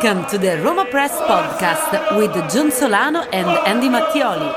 [0.00, 4.48] Welcome to the Roma Press Podcast with John Solano and Andy Mattioli.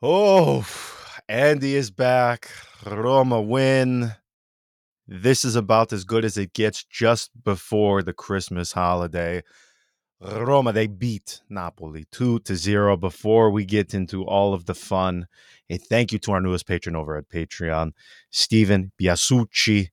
[0.00, 0.66] Oh,
[1.28, 2.48] Andy is back.
[2.86, 4.12] Roma win.
[5.06, 9.42] This is about as good as it gets just before the Christmas holiday.
[10.22, 12.96] Roma, they beat Napoli 2 to 0.
[12.96, 15.26] Before we get into all of the fun,
[15.68, 17.92] a thank you to our newest patron over at Patreon,
[18.30, 19.90] Stephen Biasucci.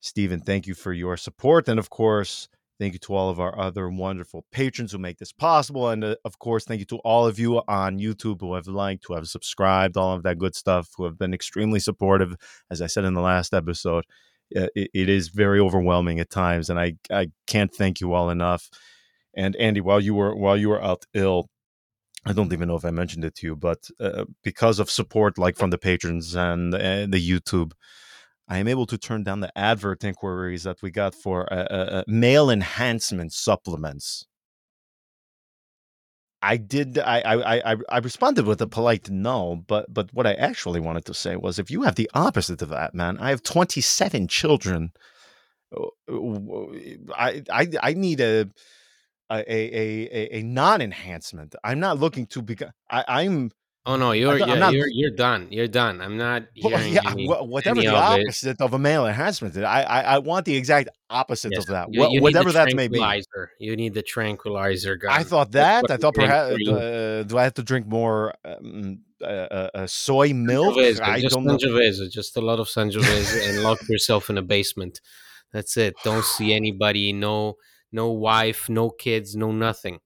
[0.00, 1.68] Stephen, thank you for your support.
[1.68, 2.48] And of course,
[2.78, 5.88] thank you to all of our other wonderful patrons who make this possible.
[5.90, 9.04] And uh, of course, thank you to all of you on YouTube who have liked,
[9.06, 12.36] who have subscribed, all of that good stuff, who have been extremely supportive.
[12.70, 14.04] As I said in the last episode,
[14.50, 16.70] it, it is very overwhelming at times.
[16.70, 18.70] And I, I can't thank you all enough.
[19.34, 21.48] And Andy, while you were while you were out ill,
[22.24, 25.38] I don't even know if I mentioned it to you, but uh, because of support
[25.38, 26.78] like from the patrons and the
[27.20, 27.72] YouTube,
[28.48, 31.88] I am able to turn down the advert inquiries that we got for uh, uh,
[31.92, 34.26] uh male enhancement supplements.
[36.40, 36.98] I did.
[36.98, 41.04] I, I I I responded with a polite no, but but what I actually wanted
[41.06, 44.28] to say was, if you have the opposite of that, man, I have twenty seven
[44.28, 44.92] children.
[47.16, 48.48] I I I need a
[49.30, 51.54] a a a, non enhancement.
[51.64, 52.70] I'm not looking to become.
[52.88, 53.50] I, am
[53.88, 55.48] Oh no, you're yeah, not, you're you're done.
[55.50, 56.02] You're done.
[56.02, 58.60] I'm not well, yeah, any, whatever the of opposite it.
[58.60, 59.56] of a male enhancement.
[59.56, 61.62] I, I I want the exact opposite yes.
[61.62, 61.88] of that.
[61.90, 63.00] You, you whatever that may be.
[63.58, 65.10] You need the tranquilizer gun.
[65.10, 65.90] I thought that.
[65.90, 70.34] I thought perhaps uh, do I have to drink more um, uh, uh, uh soy
[70.34, 70.76] milk?
[70.76, 74.42] Sangiovese, I just don't Sangiovese, just a lot of Sangiovese, and lock yourself in a
[74.42, 75.00] basement.
[75.50, 75.94] That's it.
[76.04, 77.14] Don't see anybody.
[77.14, 77.56] No
[77.90, 80.00] no wife, no kids, no nothing.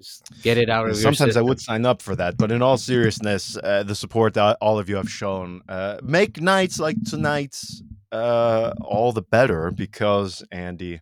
[0.00, 2.78] Just get it out of Sometimes I would sign up for that, but in all
[2.78, 7.82] seriousness, uh, the support that all of you have shown uh, make nights like tonight's
[8.10, 11.00] uh, all the better because Andy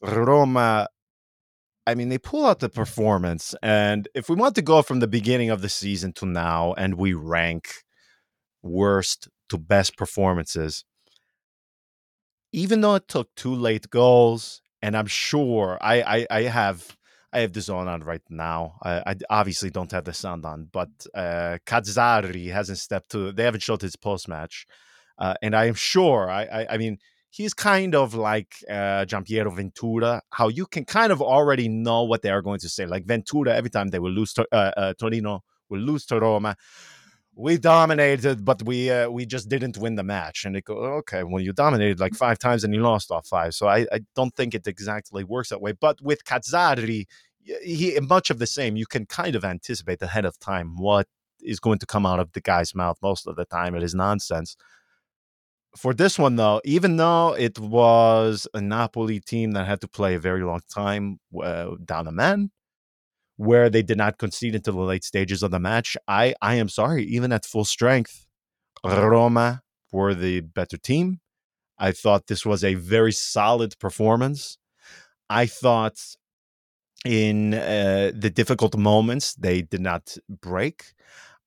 [0.00, 0.86] Roma.
[1.84, 5.08] I mean, they pull out the performance, and if we want to go from the
[5.08, 7.82] beginning of the season to now, and we rank
[8.62, 10.84] worst to best performances,
[12.52, 16.96] even though it took two late goals and I'm sure I I, I have
[17.32, 18.74] I have the zone on right now.
[18.82, 23.32] I, I, obviously don't have the sound on, but uh, Mazzarri hasn't stepped to.
[23.32, 24.66] They haven't showed his post match,
[25.18, 26.30] uh, and I am sure.
[26.30, 26.98] I, I, I mean,
[27.30, 30.22] he's kind of like uh, Giampiero Ventura.
[30.30, 32.84] How you can kind of already know what they are going to say.
[32.84, 36.56] Like Ventura, every time they will lose to uh, uh, Torino, will lose to Roma
[37.34, 40.44] we dominated, but we uh, we just didn't win the match.
[40.44, 43.54] And they go, okay, well, you dominated like five times and you lost all five.
[43.54, 45.72] So I, I don't think it exactly works that way.
[45.72, 47.06] But with Mazzarri,
[47.62, 48.76] he much of the same.
[48.76, 51.06] You can kind of anticipate ahead of time what
[51.42, 52.98] is going to come out of the guy's mouth.
[53.02, 54.56] Most of the time, it is nonsense.
[55.74, 60.14] For this one, though, even though it was a Napoli team that had to play
[60.14, 62.50] a very long time uh, down a man,
[63.42, 65.96] where they did not concede until the late stages of the match.
[66.06, 68.24] I, I am sorry, even at full strength,
[68.84, 71.20] Roma were the better team.
[71.76, 74.58] I thought this was a very solid performance.
[75.28, 75.98] I thought
[77.04, 80.94] in uh, the difficult moments, they did not break.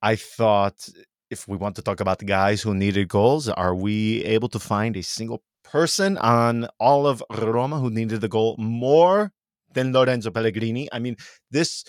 [0.01, 0.89] I thought
[1.29, 4.59] if we want to talk about the guys who needed goals, are we able to
[4.59, 9.31] find a single person on all of Roma who needed the goal more
[9.75, 10.89] than Lorenzo Pellegrini.
[10.91, 11.15] I mean,
[11.51, 11.85] this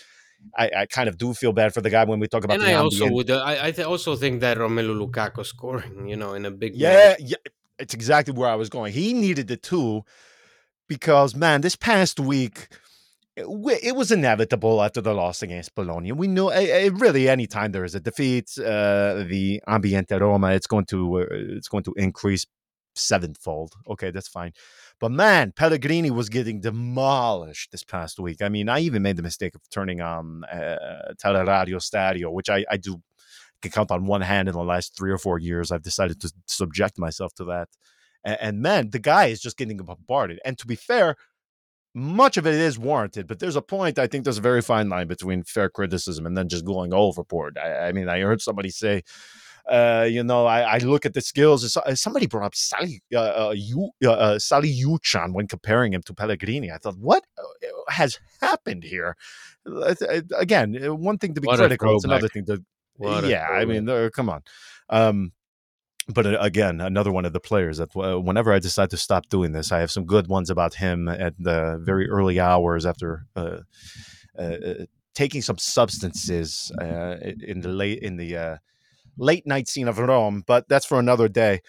[0.55, 2.59] I, I, kind of do feel bad for the guy when we talk about.
[2.59, 6.15] And I also would, uh, I, I th- also think that Romelu Lukaku scoring, you
[6.15, 7.19] know, in a big yeah, match.
[7.21, 7.37] yeah,
[7.79, 8.93] it's exactly where I was going.
[8.93, 10.03] He needed the too,
[10.87, 12.67] because man, this past week.
[13.39, 16.11] It, was inevitable after the loss against Bologna.
[16.11, 20.85] We knew it, really anytime there is a defeat, uh, the ambiente Roma, it's going
[20.85, 22.47] to uh, it's going to increase
[22.97, 23.73] sevenfold.
[23.87, 24.53] Okay, that's fine.
[24.99, 28.41] But man, Pellegrini was getting demolished this past week.
[28.41, 32.77] I mean, I even made the mistake of turning on uh, Teleradiostereo, which I, I
[32.77, 33.01] do
[33.61, 35.71] can count on one hand in the last three or four years.
[35.71, 37.69] I've decided to subject myself to that.
[38.23, 40.39] And, and man, the guy is just getting bombarded.
[40.45, 41.15] And to be fair,
[41.93, 43.97] much of it is warranted, but there's a point.
[43.97, 47.57] I think there's a very fine line between fair criticism and then just going overboard.
[47.57, 49.01] I, I mean, I heard somebody say
[49.67, 51.75] uh, you know, I, I, look at the skills.
[51.75, 53.55] Uh, somebody brought up Sally, uh, uh,
[54.05, 56.71] uh, uh Salih Uçan when comparing him to Pellegrini.
[56.71, 57.25] I thought, what
[57.89, 59.17] has happened here?
[60.37, 62.63] Again, one thing to be what critical, it's another thing to.
[62.95, 64.41] What yeah, I mean, come on.
[64.89, 65.33] Um,
[66.07, 69.73] but again, another one of the players that whenever I decide to stop doing this,
[69.73, 73.25] I have some good ones about him at the very early hours after
[75.13, 78.59] taking some substances in the late in the
[79.17, 81.61] late night scene of Rome, but that's for another day.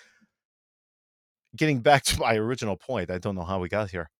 [1.56, 4.10] getting back to my original point, I don't know how we got here.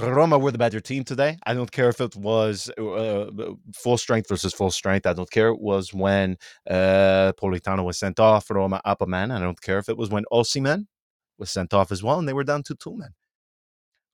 [0.00, 1.36] Roma were the better team today.
[1.44, 3.30] I don't care if it was uh,
[3.74, 5.06] full strength versus full strength.
[5.06, 5.48] I don't care.
[5.48, 6.38] It was when
[6.68, 9.30] uh, Politano was sent off, Roma up a man.
[9.30, 10.86] I don't care if it was when Osimhen
[11.38, 13.10] was sent off as well, and they were down to two men.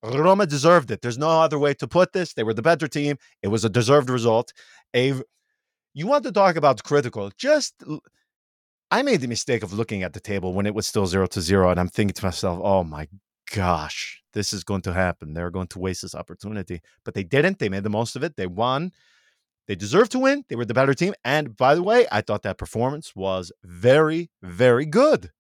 [0.03, 1.01] Roma deserved it.
[1.01, 2.35] There's no other way to put this.
[2.35, 3.17] They were the better team.
[3.43, 4.53] It was a deserved result.
[4.95, 5.15] A,
[5.95, 7.31] you want to talk about critical?
[7.37, 7.75] Just
[8.91, 11.41] I made the mistake of looking at the table when it was still zero to
[11.41, 13.09] zero, and I'm thinking to myself, "Oh my
[13.55, 15.35] gosh, this is going to happen.
[15.35, 17.59] They're going to waste this opportunity." But they didn't.
[17.59, 18.37] They made the most of it.
[18.37, 18.93] They won.
[19.67, 20.45] They deserved to win.
[20.49, 21.15] They were the better team.
[21.25, 25.31] And by the way, I thought that performance was very, very good.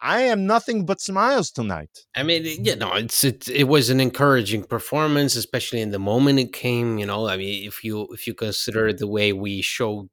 [0.00, 1.90] I am nothing but smiles tonight.
[2.16, 6.40] I mean, you know, it's it, it was an encouraging performance, especially in the moment
[6.40, 6.98] it came.
[6.98, 10.08] You know, I mean, if you if you consider the way we showed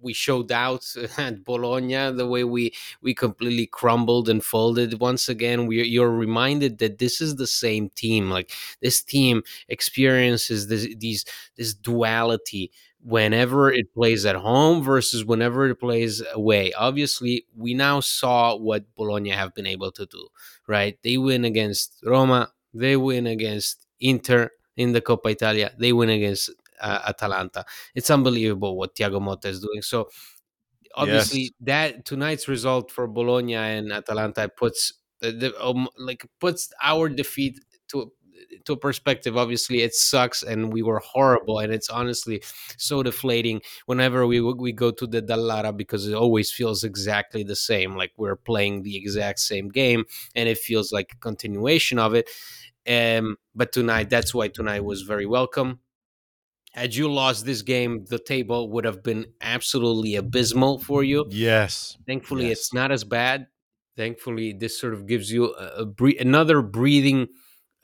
[0.00, 0.84] we showed out
[1.18, 5.66] at Bologna, the way we we completely crumbled and folded once again.
[5.66, 8.30] We you're reminded that this is the same team.
[8.30, 8.50] Like
[8.80, 11.24] this team experiences this these
[11.56, 12.70] this duality
[13.02, 16.72] whenever it plays at home versus whenever it plays away.
[16.74, 20.28] Obviously, we now saw what Bologna have been able to do,
[20.66, 20.98] right?
[21.02, 26.50] They win against Roma, they win against Inter in the Coppa Italia, they win against
[26.80, 27.64] uh, Atalanta.
[27.94, 29.82] It's unbelievable what Thiago Motta is doing.
[29.82, 30.08] So
[30.94, 31.50] obviously yes.
[31.60, 37.60] that tonight's result for Bologna and Atalanta puts the, the um, like puts our defeat
[37.88, 38.12] to
[38.64, 42.42] to perspective obviously it sucks and we were horrible and it's honestly
[42.76, 47.54] so deflating whenever we we go to the dallara because it always feels exactly the
[47.54, 50.04] same like we're playing the exact same game
[50.34, 52.28] and it feels like a continuation of it
[52.88, 55.78] um but tonight that's why tonight was very welcome
[56.70, 61.26] had you lost this game, the table would have been absolutely abysmal for you.
[61.28, 61.96] Yes.
[62.06, 62.58] Thankfully, yes.
[62.58, 63.46] it's not as bad.
[63.96, 67.28] Thankfully, this sort of gives you a, a another breathing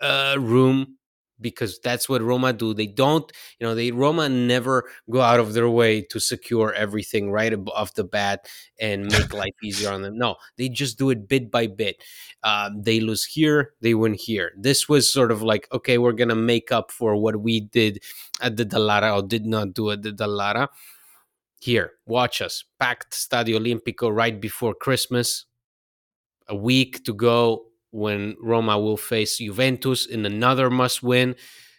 [0.00, 0.96] uh, room
[1.40, 2.74] because that's what Roma do.
[2.74, 7.30] They don't, you know, they Roma never go out of their way to secure everything
[7.30, 8.48] right off the bat
[8.80, 10.18] and make life easier on them.
[10.18, 12.02] No, they just do it bit by bit.
[12.42, 14.52] Um, they lose here, they win here.
[14.56, 18.02] This was sort of like, okay, we're gonna make up for what we did
[18.40, 20.68] at the Dallara or did not do at the Dallara.
[21.60, 22.64] Here, watch us.
[22.78, 25.46] Packed Stadio Olimpico right before Christmas.
[26.48, 31.36] A week to go when Roma will face Juventus in another must win.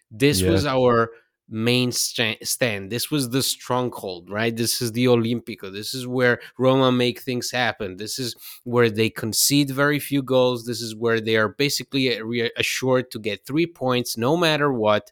[0.09, 0.51] This yes.
[0.51, 1.11] was our
[1.49, 2.89] main stand.
[2.89, 4.55] This was the stronghold, right?
[4.55, 5.71] This is the Olimpico.
[5.71, 7.97] This is where Roma make things happen.
[7.97, 10.65] This is where they concede very few goals.
[10.65, 12.09] This is where they are basically
[12.57, 15.11] assured to get three points no matter what.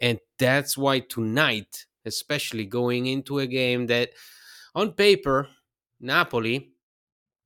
[0.00, 4.10] And that's why tonight, especially going into a game that
[4.74, 5.48] on paper,
[6.00, 6.70] Napoli,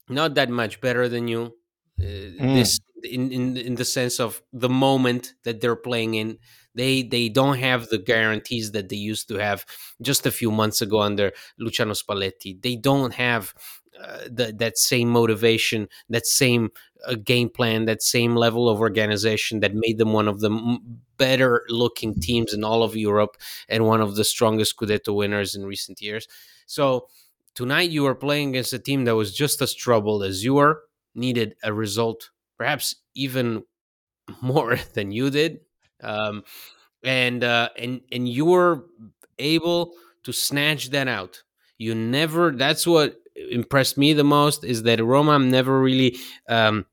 [0.09, 1.55] not that much better than you,
[2.01, 2.55] uh, mm.
[2.55, 6.39] this in, in in the sense of the moment that they're playing in.
[6.75, 9.67] They they don't have the guarantees that they used to have
[10.01, 12.63] just a few months ago under Luciano Spalletti.
[12.63, 13.55] They don't have
[14.01, 16.71] uh, the, that same motivation that same
[17.07, 21.01] uh, game plan that same level of organization that made them one of the m-
[21.19, 23.37] better looking teams in all of Europe
[23.69, 26.27] and one of the strongest Scudetto winners in recent years.
[26.65, 27.09] So
[27.55, 30.81] tonight you are playing against a team that was just as troubled as you are
[31.21, 33.63] needed a result, perhaps even
[34.41, 35.61] more than you did,
[36.03, 36.43] um,
[37.05, 38.87] and uh, and and you were
[39.39, 39.93] able
[40.25, 41.43] to snatch that out.
[41.79, 42.51] You never.
[42.51, 43.17] That's what
[43.51, 46.87] impressed me the most is that Roma never really, um,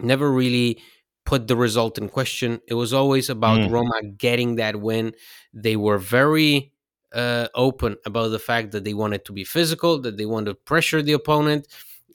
[0.00, 0.80] never really
[1.24, 2.60] put the result in question.
[2.68, 3.70] It was always about mm.
[3.70, 5.12] Roma getting that win.
[5.52, 6.72] They were very
[7.12, 10.54] uh, open about the fact that they wanted to be physical, that they wanted to
[10.54, 11.66] pressure the opponent,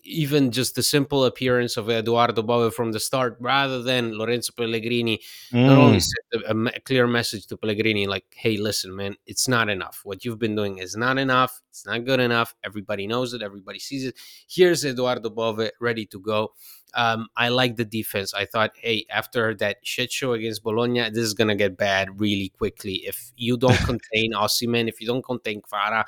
[0.04, 5.20] even just the simple appearance of Edoardo Bove from the start, rather than Lorenzo Pellegrini,
[5.52, 5.66] mm.
[5.66, 6.12] not only mm.
[6.34, 10.02] sent a, a, clear message to Pellegrini, like, "Hey, listen, man, it's not enough.
[10.04, 11.62] What you've been doing is not enough.
[11.70, 12.56] It's not good enough.
[12.64, 13.42] Everybody knows it.
[13.42, 14.16] Everybody sees it.
[14.48, 16.54] Here's Edoardo Bove ready to go."
[16.94, 18.34] Um, I like the defense.
[18.34, 22.50] I thought, hey, after that shit show against Bologna, this is gonna get bad really
[22.50, 23.04] quickly.
[23.06, 26.04] If you don't contain Osimhen, if you don't contain Kvara,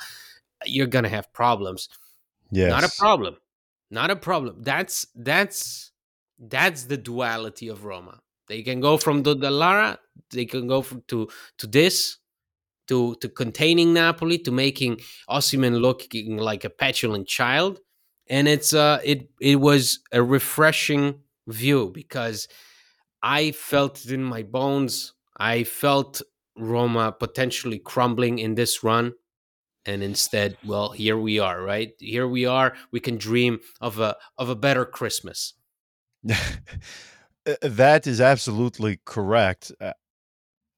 [0.66, 1.90] you're gonna have problems.
[2.52, 2.70] Yes.
[2.70, 3.38] Not a problem
[3.94, 4.64] not a problem.
[4.64, 5.92] That's that's
[6.40, 8.20] that's the duality of Roma.
[8.48, 9.98] They can go from the Dallara,
[10.32, 12.18] they can go from, to to this,
[12.88, 17.80] to to containing Napoli, to making Osimhen looking like a petulant child,
[18.28, 22.48] and it's uh it it was a refreshing view because
[23.22, 25.14] I felt it in my bones.
[25.38, 26.22] I felt
[26.58, 29.14] Roma potentially crumbling in this run
[29.86, 34.16] and instead well here we are right here we are we can dream of a
[34.38, 35.54] of a better christmas
[37.46, 39.72] Uh, that is absolutely correct.
[39.80, 39.94] Uh,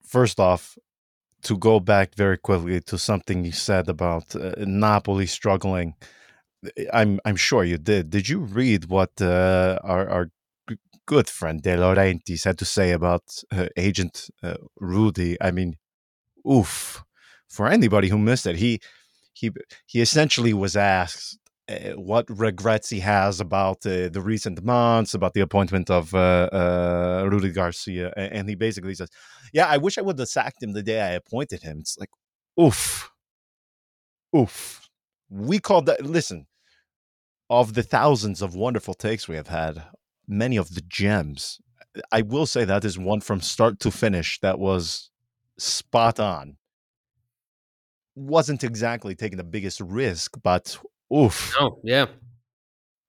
[0.04, 0.78] first off,
[1.44, 5.94] to go back very quickly to something you said about uh, Napoli struggling,
[6.66, 8.10] uh, I'm I'm sure you did.
[8.10, 10.30] Did you read what uh, our our
[11.06, 14.30] good friend De Laurentiis had to say about uh, Agent
[14.80, 15.38] Rudi?
[15.40, 15.78] I mean,
[16.50, 17.04] oof!
[17.50, 18.80] For anybody who missed it, he
[19.34, 19.52] he
[19.86, 21.38] he essentially was asked
[21.70, 26.50] uh, what regrets he has about uh, the recent months, about the appointment of uh,
[26.52, 29.10] uh, Rudi Garcia, and he basically says,
[29.54, 32.10] "Yeah, I wish I would have sacked him the day I appointed him." It's like,
[32.60, 33.10] oof,
[34.36, 34.82] oof.
[35.30, 36.06] We called that.
[36.06, 36.46] Listen,
[37.50, 39.84] of the thousands of wonderful takes we have had,
[40.28, 41.60] many of the gems.
[42.12, 45.10] I will say that is one from start to finish that was
[45.58, 46.58] spot on.
[48.16, 50.78] Wasn't exactly taking the biggest risk, but
[51.14, 51.54] oof.
[51.60, 52.06] Oh, yeah.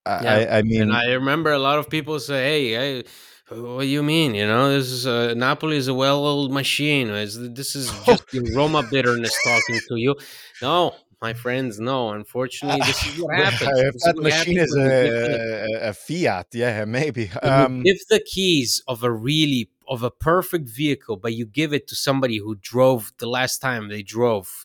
[0.05, 3.05] I, Yeah, I, I mean, and I remember a lot of people say, "Hey, hey
[3.49, 4.35] what do you mean?
[4.35, 7.09] You know, this is uh, Napoli is a well-oiled machine.
[7.11, 10.15] Is this is just your Roma bitterness talking to you?"
[10.63, 12.11] No, my friends, no.
[12.11, 13.81] Unfortunately, this is what happens.
[13.81, 17.31] if This is machine is when you give the- a, a, Fiat, yeah, maybe.
[17.43, 21.87] Um, give the keys of a really of a perfect vehicle, but you give it
[21.89, 24.65] to somebody who drove the last time they drove.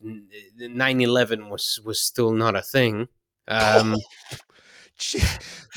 [0.60, 3.08] 9-11 was was still not a thing.
[3.48, 3.96] Um,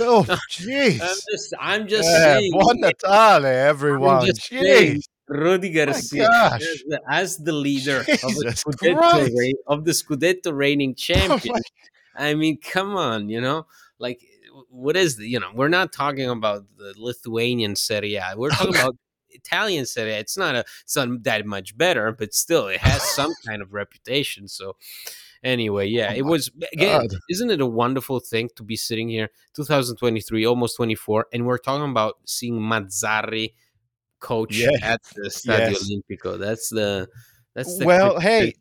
[0.01, 0.99] oh, I'm jeez.
[1.31, 2.53] just, I'm just Yeah, saying.
[2.53, 4.27] buon Natale, everyone.
[4.27, 5.03] just saying, Jeez.
[5.29, 11.55] Rudi Garcia as the, as the leader of, Scudetto of the Scudetto reigning Oh champion.
[11.55, 11.61] my-
[12.17, 13.67] I mean, come on, you know,
[13.99, 14.21] like
[14.71, 18.35] what is the, you know, we're not talking about the Lithuanian Serie A.
[18.37, 18.97] We're talking about
[19.31, 20.19] Italian Serie A.
[20.19, 23.73] It's not a, it's not that much better, but still, it has some kind of
[23.75, 24.47] reputation.
[24.47, 24.77] So,
[25.43, 27.09] anyway, yeah, Oh it was again.
[27.09, 27.17] God.
[27.29, 31.91] Isn't it a wonderful thing to be sitting here, 2023, almost 24, and we're talking
[31.91, 33.55] about seeing Mazzarri
[34.33, 34.93] coach Yeah.
[34.95, 35.85] at the Stadio Yes.
[35.85, 36.31] Olimpico.
[36.47, 37.09] That's the
[37.55, 38.55] that's the Well, hey,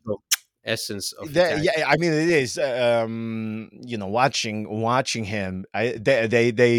[0.64, 2.58] essence of That, yeah, I mean it is.
[2.58, 4.58] Um, you know, watching
[4.90, 6.74] watching him, I they they, they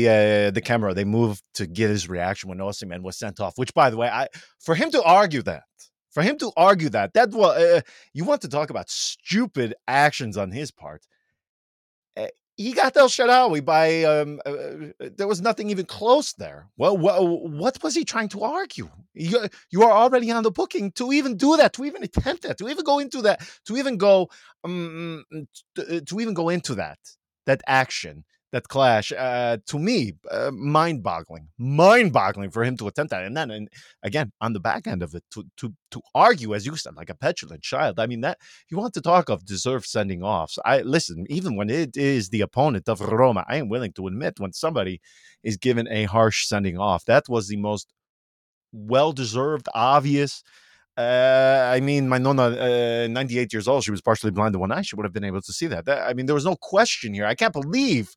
[0.47, 3.53] uh, the camera they moved to get his reaction when Osimhen was sent off.
[3.57, 4.27] Which, by the way, I
[4.65, 5.63] for him to argue that,
[6.15, 7.81] for him to argue that, that was uh,
[8.13, 11.01] you want to talk about stupid actions on his part.
[12.57, 16.69] Uh, he got El Shaarawy by um, uh, uh, there was nothing even close there.
[16.77, 18.89] Well, what, what was he trying to argue?
[19.13, 22.57] You, you are already on the booking to even do that, to even attempt that,
[22.57, 24.29] to even go into that, to even go
[24.63, 25.25] um,
[25.75, 26.99] to, to even go into that
[27.45, 29.11] that action, that clash.
[29.11, 33.69] Uh, to me, uh, mind-boggling, mind-boggling for him to attempt that, and then and
[34.03, 37.09] again on the back end of it to to to argue, as you said, like
[37.09, 37.99] a petulant child.
[37.99, 38.37] I mean that
[38.69, 40.57] you want to talk of deserved sending offs.
[40.65, 44.39] I listen, even when it is the opponent of Roma, I am willing to admit
[44.39, 45.01] when somebody
[45.43, 47.05] is given a harsh sending off.
[47.05, 47.93] That was the most
[48.71, 50.43] well deserved, obvious.
[50.97, 54.71] Uh, I mean, my nonna, uh, 98 years old, she was partially blind in one
[54.71, 54.81] eye.
[54.81, 55.85] She would have been able to see that.
[55.85, 56.07] that.
[56.07, 57.25] I mean, there was no question here.
[57.25, 58.15] I can't believe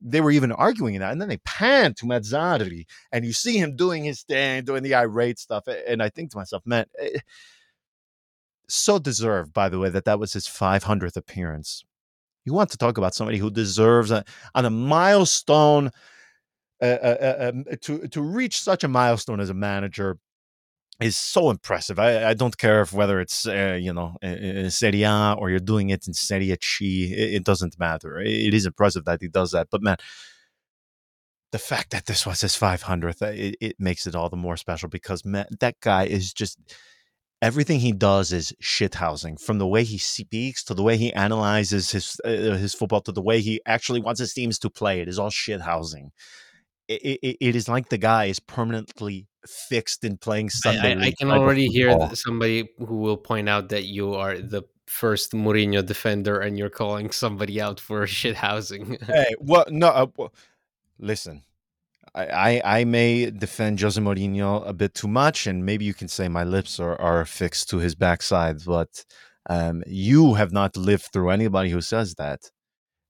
[0.00, 1.12] they were even arguing that.
[1.12, 4.94] And then they pan to Mazzarri, and you see him doing his thing, doing the
[4.94, 5.64] irate stuff.
[5.66, 7.18] And I think to myself, man, eh,
[8.68, 11.84] so deserved, by the way, that that was his 500th appearance.
[12.44, 15.90] You want to talk about somebody who deserves a, on a milestone
[16.80, 20.18] uh, uh, um, to to reach such a milestone as a manager
[21.00, 21.98] is so impressive.
[21.98, 24.16] I, I don't care if whether it's uh, you know
[24.68, 27.12] Serie A or you're doing it in Serie C.
[27.12, 28.18] It, it doesn't matter.
[28.20, 29.68] It, is impressive that he does that.
[29.70, 29.96] But man,
[31.52, 34.88] the fact that this was his 500th, it, it makes it all the more special
[34.88, 36.58] because man, that guy is just
[37.42, 41.90] everything he does is shithousing from the way he speaks to the way he analyzes
[41.90, 45.00] his uh, his football to the way he actually wants his teams to play.
[45.00, 46.10] It is all shithousing.
[46.88, 50.94] It, it, it is like the guy is permanently fixed in playing Sunday.
[50.94, 54.62] I, I, I can already hear somebody who will point out that you are the
[54.86, 58.98] first Mourinho defender and you're calling somebody out for shit housing.
[59.06, 59.72] Hey, what?
[59.72, 60.34] No, uh, well,
[60.98, 61.42] listen.
[62.14, 66.08] I, I I may defend Jose Mourinho a bit too much, and maybe you can
[66.08, 69.04] say my lips are, are affixed to his backside, but
[69.50, 72.50] um, you have not lived through anybody who says that.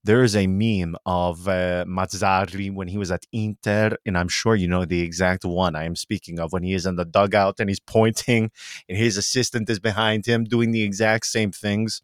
[0.06, 4.54] There is a meme of uh, Mazzarri when he was at Inter, and I'm sure
[4.54, 7.58] you know the exact one I am speaking of when he is in the dugout
[7.58, 8.52] and he's pointing,
[8.88, 12.02] and his assistant is behind him doing the exact same things.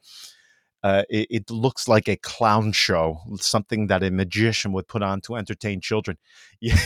[0.82, 5.20] Uh, it, it looks like a clown show, something that a magician would put on
[5.20, 6.18] to entertain children.
[6.60, 6.78] Yeah.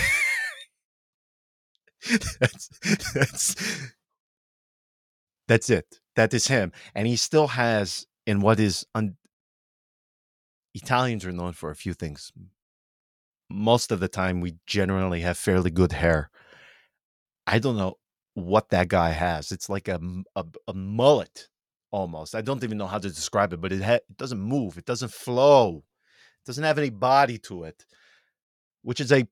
[2.38, 2.68] that's,
[3.14, 3.56] that's,
[5.48, 5.98] that's it.
[6.14, 6.72] That is him.
[6.94, 9.16] And he still has, in what is un-
[10.76, 12.32] Italians are known for a few things
[13.48, 16.30] most of the time we generally have fairly good hair.
[17.46, 17.94] I don't know
[18.34, 19.52] what that guy has.
[19.52, 20.00] It's like a
[20.34, 21.48] a, a mullet
[21.90, 22.34] almost.
[22.34, 24.76] I don't even know how to describe it, but it, ha- it doesn't move.
[24.76, 25.84] It doesn't flow.
[26.42, 27.86] It doesn't have any body to it,
[28.82, 29.28] which is a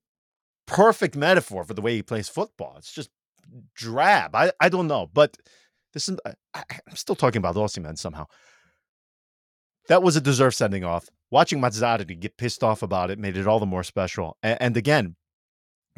[0.66, 2.76] perfect metaphor for the way he plays football.
[2.78, 3.10] It's just
[3.74, 4.34] drab.
[4.34, 5.36] I, I don't know, but
[5.92, 8.26] this is, I, am still talking about Osimhen somehow.
[9.88, 11.08] That was a deserved sending off.
[11.30, 14.36] Watching Mazzarri get pissed off about it made it all the more special.
[14.42, 15.16] And, and again,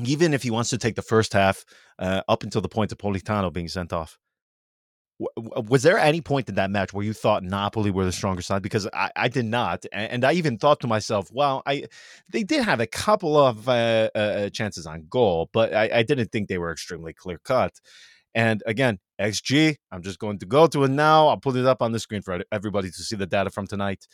[0.04, 1.64] even if he wants to take the first half
[1.98, 4.18] uh, up until the point of Politano being sent off,
[5.18, 8.62] was there any point in that match where you thought Napoli were the stronger side?
[8.62, 11.84] Because I, I did not, and I even thought to myself, "Well, I
[12.28, 16.32] they did have a couple of uh, uh chances on goal, but I, I, didn't
[16.32, 17.72] think they were extremely clear cut."
[18.36, 21.28] And again, XG, I'm just going to go to it now.
[21.28, 24.06] I'll put it up on the screen for everybody to see the data from tonight.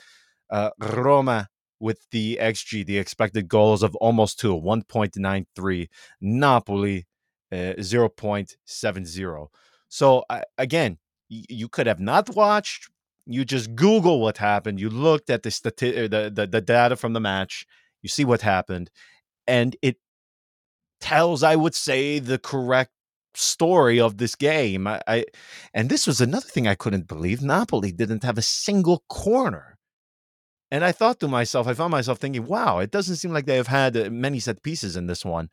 [0.48, 1.48] Uh, Roma
[1.80, 5.88] with the XG, the expected goals of almost two, 1.93.
[6.20, 7.06] Napoli,
[7.50, 9.48] uh, 0.70.
[9.88, 10.98] So uh, again,
[11.28, 12.88] y- you could have not watched.
[13.26, 14.80] You just Google what happened.
[14.80, 17.66] You looked at the, stati- uh, the, the the data from the match.
[18.02, 18.90] You see what happened,
[19.46, 19.98] and it
[21.00, 22.92] tells, I would say, the correct
[23.34, 24.86] story of this game.
[24.86, 25.24] I, I,
[25.74, 27.42] and this was another thing I couldn't believe.
[27.42, 29.78] Napoli didn't have a single corner.
[30.70, 33.56] And I thought to myself, I found myself thinking, wow, it doesn't seem like they
[33.56, 35.50] have had uh, many set pieces in this one.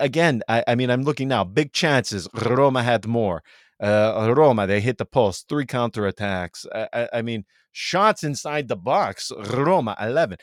[0.00, 2.28] Again, I, I mean, I'm looking now, big chances.
[2.34, 3.42] Roma had more.
[3.80, 6.66] Uh, Roma, they hit the post, three counterattacks.
[6.74, 9.30] I, I, I mean, shots inside the box.
[9.50, 10.38] Roma, 11.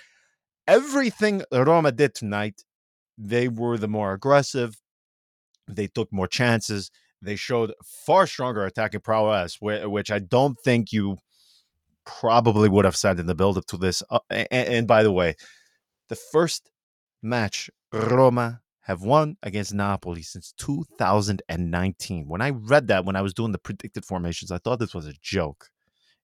[0.68, 2.64] Everything Roma did tonight,
[3.18, 4.76] they were the more aggressive,
[5.76, 6.92] they took more chances.
[7.22, 11.18] They showed far stronger attacking prowess, which I don't think you
[12.06, 14.02] probably would have said in the build up to this.
[14.10, 15.36] Uh, and, and, by the way,
[16.08, 16.70] the first
[17.22, 22.28] match Roma have won against Napoli since 2019.
[22.28, 25.06] When I read that, when I was doing the predicted formations, I thought this was
[25.06, 25.70] a joke.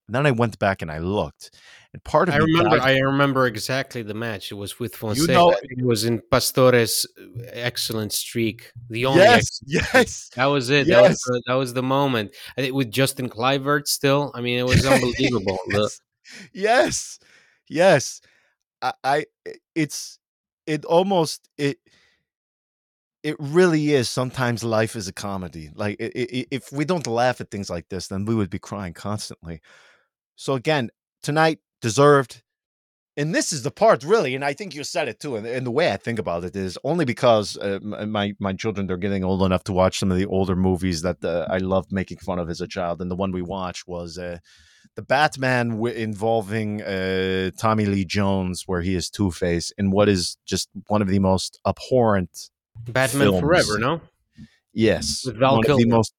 [0.08, 1.52] And then I went back and I looked,
[1.92, 2.80] and part of I remember.
[2.80, 4.52] I remember exactly the match.
[4.52, 5.32] It was with Fonseca.
[5.32, 8.72] You know, it was in Pastore's uh, excellent streak.
[8.90, 10.88] The only yes, yes, that was it.
[10.88, 10.96] Yes.
[10.96, 12.36] That was the, that was the moment.
[12.58, 14.32] I think with Justin Kluivert still.
[14.36, 15.58] I mean, it was unbelievable.
[15.70, 16.00] yes.
[16.54, 17.20] yes,
[17.70, 18.22] yes.
[18.82, 19.26] I, I,
[19.74, 20.20] it's,
[20.68, 21.80] it almost it.
[23.24, 24.08] It really is.
[24.08, 25.72] Sometimes life is a comedy.
[25.74, 28.60] Like it, it, if we don't laugh at things like this, then we would be
[28.60, 29.62] crying constantly.
[30.36, 30.90] So again,
[31.24, 32.42] tonight deserved.
[33.18, 35.38] And this is the part really, and I think you said it too.
[35.38, 38.88] And, and the way I think about it is only because uh, my my children
[38.88, 41.94] they're getting old enough to watch some of the older movies that uh, I loved
[41.94, 43.02] making fun of as a child.
[43.02, 44.40] And the one we watched was uh,
[44.96, 50.10] the Batman w- involving uh, Tommy Lee Jones, where he is Two Face, in what
[50.10, 52.50] is just one of the most abhorrent
[52.86, 53.40] Batman films.
[53.40, 53.80] Forever.
[53.80, 54.02] No,
[54.74, 55.76] yes, with Val one Kilmer.
[55.76, 56.14] of the most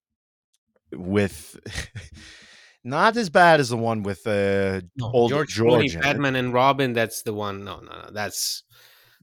[0.95, 1.61] with.
[2.87, 5.93] Not as bad as the one with uh, no, old George, George.
[5.97, 6.93] Clooney, Batman and Robin.
[6.93, 7.65] That's the one.
[7.65, 8.11] No, no, no.
[8.13, 8.63] That's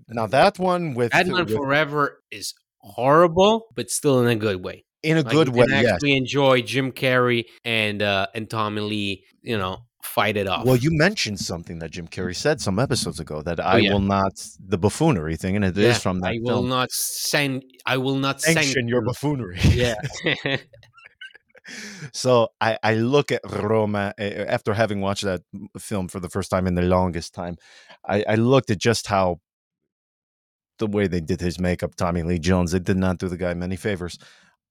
[0.10, 4.84] now that one with Batman with, Forever is horrible, but still in a good way.
[5.02, 6.17] In a like good way, actually yes.
[6.17, 9.23] enjoy Jim Carrey and uh and Tommy Lee.
[9.41, 10.65] You know, fight it off.
[10.65, 13.93] Well, you mentioned something that Jim Carrey said some episodes ago that I Oh, yeah.
[13.93, 16.69] will not the buffoonery thing, and it is Yeah, from that I will film.
[16.69, 17.63] not send.
[17.86, 19.60] I will not Sanction your buffoonery.
[19.63, 19.95] Yeah.
[22.12, 25.41] so I, I look at Roma uh, after having watched that
[25.78, 27.58] film for the first time in the longest time.
[28.08, 29.39] I, I looked at just how
[30.80, 33.54] the way they did his makeup, Tommy Lee Jones, they did not do the guy
[33.54, 34.17] many favors.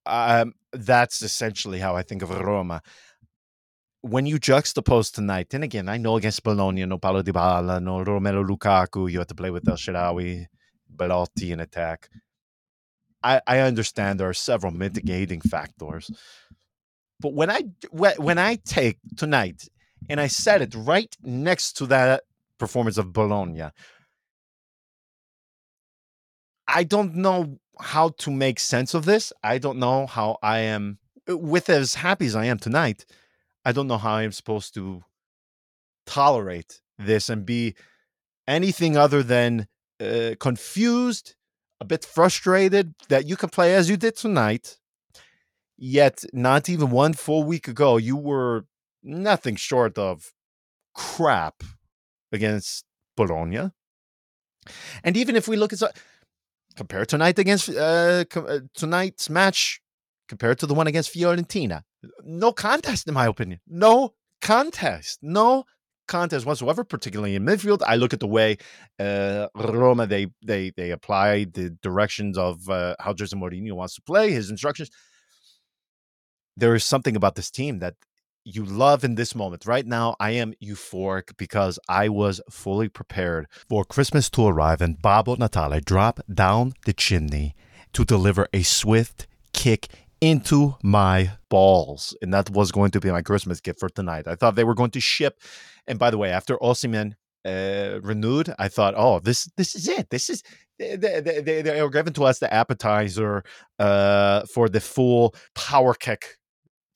[0.04, 2.82] Um, that's essentially how I think of Roma.
[4.00, 8.44] When you juxtapose tonight, and again, I know against Bologna, no Paulo Dybala, no Romelu
[8.44, 10.46] Lukaku, you have to play with El Shaarawy,
[10.94, 12.08] Belotti in attack.
[13.22, 16.10] I, I understand there are several mitigating factors.
[17.22, 19.68] But when I when I take tonight
[20.10, 22.24] and I set it right next to that
[22.58, 23.70] performance of Bologna,
[26.66, 29.32] I don't know how to make sense of this.
[29.42, 33.06] I don't know how I am with as happy as I am tonight.
[33.64, 35.04] I don't know how I am supposed to
[36.04, 37.74] tolerate this and be
[38.48, 39.68] anything other than
[40.00, 41.36] uh, confused,
[41.80, 44.78] a bit frustrated that you can play as you did tonight.
[45.84, 48.66] Yet, not even one full week ago, you were
[49.02, 50.32] nothing short of
[50.94, 51.64] crap
[52.30, 52.84] against
[53.16, 53.72] Bologna.
[55.02, 55.82] And even if we look at
[56.76, 59.80] compare tonight against uh, uh, tonight's match
[60.28, 61.82] compared to the one against Fiorentina,
[62.22, 63.58] no contest, in my opinion.
[63.66, 65.18] No contest.
[65.20, 65.64] No
[66.06, 67.82] contest whatsoever, particularly in midfield.
[67.84, 68.58] I look at the way
[69.00, 74.02] uh, Roma they they they apply the directions of uh, how Jose Mourinho wants to
[74.02, 74.88] play, his instructions.
[76.56, 77.94] There is something about this team that
[78.44, 79.66] you love in this moment.
[79.66, 85.00] Right now, I am euphoric because I was fully prepared for Christmas to arrive and
[85.00, 87.54] Babbo Natale drop down the chimney
[87.92, 89.88] to deliver a swift kick
[90.20, 92.16] into my balls.
[92.22, 94.26] And that was going to be my Christmas gift for tonight.
[94.26, 95.40] I thought they were going to ship.
[95.86, 100.10] And by the way, after Osimhen uh, renewed, I thought, oh, this this is it.
[100.10, 100.42] This is
[100.78, 103.44] they, they, they, they were given to us the appetizer
[103.78, 106.38] uh, for the full power kick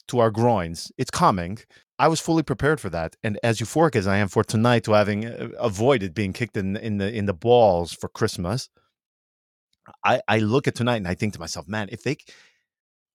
[0.09, 0.93] to our groins.
[0.97, 1.59] It's coming.
[1.99, 4.93] I was fully prepared for that, and as euphoric as I am for tonight to
[4.93, 8.69] having uh, avoided being kicked in in the in the balls for Christmas,
[10.05, 12.17] I I look at tonight and I think to myself, man, if they,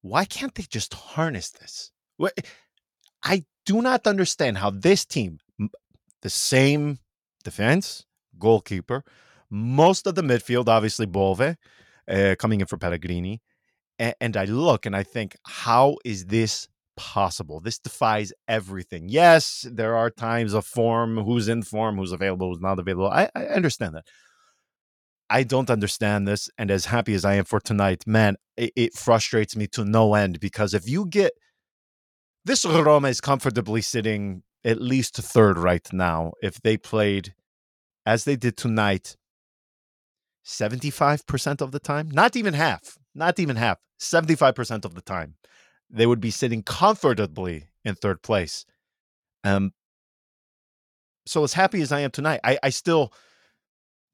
[0.02, 1.92] why can't they just harness this?
[3.24, 5.40] I do not understand how this team,
[6.22, 7.00] the same
[7.44, 8.06] defense,
[8.40, 9.04] goalkeeper,
[9.50, 13.42] most of the midfield, obviously Bove, uh, coming in for Pellegrini,
[14.00, 16.68] and I look and I think, how is this
[17.02, 17.60] possible.
[17.60, 19.10] This defies everything.
[19.10, 23.10] Yes, there are times of form, who's in form, who's available, who's not available.
[23.10, 24.06] I, I understand that.
[25.28, 26.48] I don't understand this.
[26.60, 30.14] And as happy as I am for tonight, man, it, it frustrates me to no
[30.14, 31.32] end because if you get
[32.46, 36.34] this Roma is comfortably sitting at least third right now.
[36.44, 37.34] If they played
[38.06, 39.16] as they did tonight,
[40.46, 45.36] 75% of the time, not even half, not even half, 75% of the time
[45.92, 48.66] they would be sitting comfortably in third place.
[49.44, 49.74] Um,
[51.26, 53.14] so as happy as I am tonight, I, I still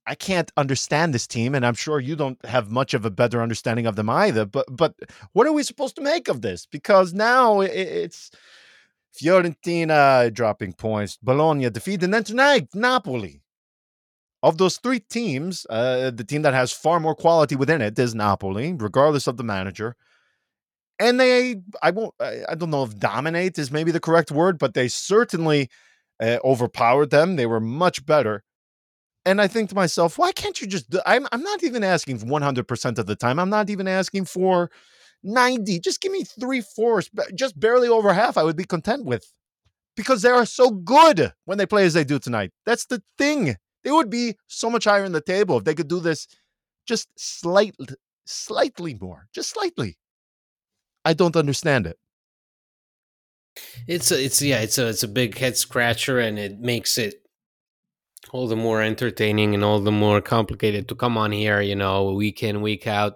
[0.06, 3.42] I can't understand this team, and I'm sure you don't have much of a better
[3.42, 4.46] understanding of them either.
[4.46, 4.96] But but
[5.34, 6.66] what are we supposed to make of this?
[6.66, 8.32] Because now it, it's
[9.14, 13.42] Fiorentina dropping points, Bologna defeat, and then tonight Napoli.
[14.44, 18.14] Of those three teams, uh, the team that has far more quality within it is
[18.14, 19.96] Napoli, regardless of the manager
[21.00, 24.74] and they i won't i don't know if dominate is maybe the correct word but
[24.74, 25.70] they certainly
[26.20, 27.36] uh, overpowered them.
[27.36, 28.44] They were much better.
[29.26, 32.20] And i think to myself why can't you just do, I'm, I'm not even asking
[32.20, 33.40] 100% of the time.
[33.40, 34.72] I'm not even asking for
[35.24, 39.32] 90 just give me three fourths just barely over half i would be content with.
[39.96, 42.52] Because they are so good when they play as they do tonight.
[42.68, 43.56] That's the thing.
[43.84, 46.28] They would be so much higher in the table if they could do this
[46.88, 47.88] just slightly
[48.26, 49.98] slightly more just slightly
[51.08, 51.98] I don't understand it.
[53.88, 57.26] It's a, it's yeah, it's a it's a big head scratcher, and it makes it
[58.32, 61.62] all the more entertaining and all the more complicated to come on here.
[61.62, 63.14] You know, week in week out.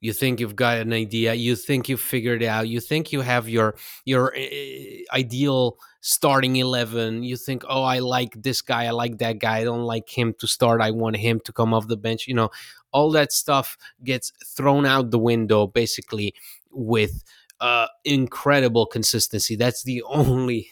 [0.00, 1.34] You think you've got an idea.
[1.34, 2.66] You think you've figured it out.
[2.66, 8.32] You think you have your your uh, ideal starting 11 you think oh i like
[8.42, 11.38] this guy i like that guy i don't like him to start i want him
[11.44, 12.48] to come off the bench you know
[12.90, 16.34] all that stuff gets thrown out the window basically
[16.72, 17.22] with
[17.60, 19.56] uh, incredible consistency.
[19.56, 20.70] That's the only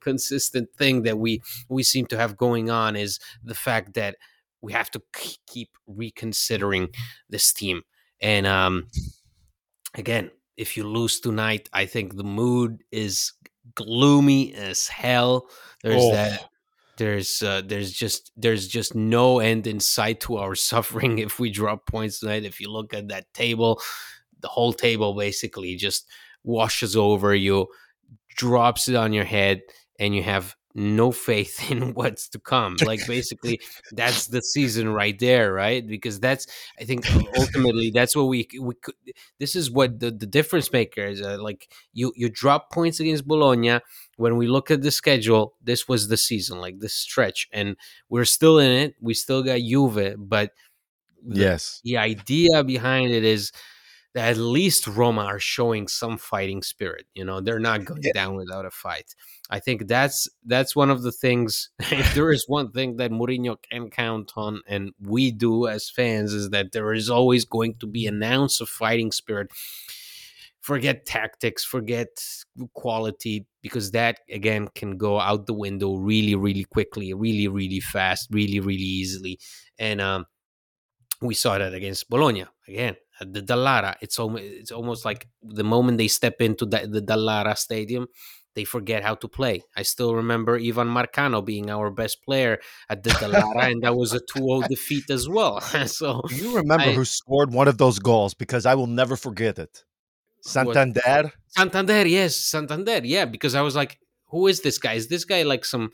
[0.00, 4.16] consistent thing that we we seem to have going on is the fact that
[4.60, 5.02] we have to
[5.46, 6.88] keep reconsidering
[7.28, 7.82] this team.
[8.20, 8.88] And um,
[9.94, 13.32] again, if you lose tonight, I think the mood is
[13.74, 15.48] gloomy as hell.
[15.82, 16.12] There's oh.
[16.12, 16.48] that
[16.96, 21.50] there's uh, there's just there's just no end in sight to our suffering if we
[21.50, 22.44] drop points tonight.
[22.44, 23.80] If you look at that table,
[24.40, 26.06] the whole table basically just
[26.44, 27.68] washes over you,
[28.36, 29.62] drops it on your head,
[29.98, 32.76] and you have no faith in what's to come.
[32.84, 33.60] Like basically,
[33.92, 35.84] that's the season right there, right?
[35.86, 36.46] Because that's
[36.78, 38.94] I think ultimately that's what we we could.
[39.40, 41.22] This is what the the difference maker is.
[41.22, 43.80] Uh, like you you drop points against Bologna.
[44.16, 47.76] When we look at the schedule, this was the season, like this stretch, and
[48.08, 48.94] we're still in it.
[49.00, 50.52] We still got Juve, but
[51.26, 53.52] the, yes, the idea behind it is
[54.16, 57.06] at least Roma are showing some fighting spirit.
[57.14, 58.12] You know, they're not going yeah.
[58.14, 59.14] down without a fight.
[59.50, 61.70] I think that's that's one of the things.
[61.78, 66.32] if there is one thing that Mourinho can count on, and we do as fans,
[66.32, 69.50] is that there is always going to be an ounce of fighting spirit.
[70.60, 72.08] Forget tactics, forget
[72.74, 78.28] quality, because that again can go out the window really, really quickly, really, really fast,
[78.32, 79.38] really, really easily.
[79.78, 80.26] And um,
[81.20, 83.96] we saw that against Bologna again the Dallara.
[84.00, 88.06] It's almost it's almost like the moment they step into the, the Dallara Stadium,
[88.54, 89.62] they forget how to play.
[89.76, 94.12] I still remember Ivan Marcano being our best player at the Dallara, and that was
[94.12, 95.60] a 2-0 defeat as well.
[95.86, 99.58] so you remember I, who scored one of those goals because I will never forget
[99.58, 99.84] it.
[100.40, 101.00] Santander.
[101.04, 101.32] What?
[101.48, 103.24] Santander, yes, Santander, yeah.
[103.24, 103.98] Because I was like,
[104.28, 104.94] who is this guy?
[104.94, 105.90] Is this guy like some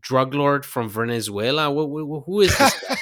[0.00, 1.70] drug lord from Venezuela?
[1.70, 2.96] Wh- wh- who is this guy?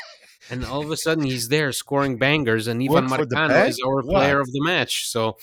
[0.50, 4.06] And all of a sudden he's there scoring bangers, and Ivan Marcano is our What?
[4.06, 5.08] player of the match.
[5.08, 5.36] So,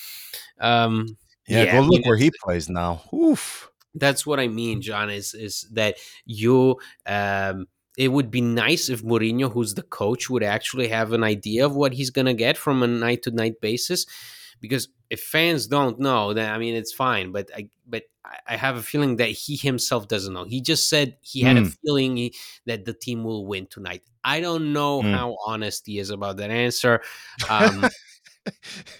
[0.60, 3.04] um, Yeah, Yeah, go I look where he plays now.
[3.14, 3.70] Oof.
[3.94, 5.10] that's what I mean, John.
[5.10, 6.78] Is is that you?
[7.06, 11.66] Um, it would be nice if Mourinho, who's the coach, would actually have an idea
[11.66, 14.06] of what he's going to get from a night to night basis.
[14.60, 17.32] Because if fans don't know, then I mean it's fine.
[17.32, 18.04] But I but
[18.48, 20.44] I- have a feeling that he himself doesn't know.
[20.46, 21.78] He just said he had a Mm.
[21.86, 22.34] feeling he,
[22.66, 24.02] that the team will win tonight.
[24.26, 25.14] I don't know Mm.
[25.14, 27.02] how honest he is about that answer.
[27.50, 27.86] Um,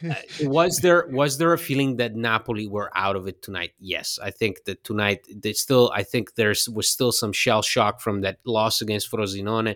[0.10, 3.72] uh, was there was there a feeling that Napoli were out of it tonight?
[3.80, 5.92] Yes, I think that tonight they still.
[5.94, 9.76] I think there's was still some shell shock from that loss against Frosinone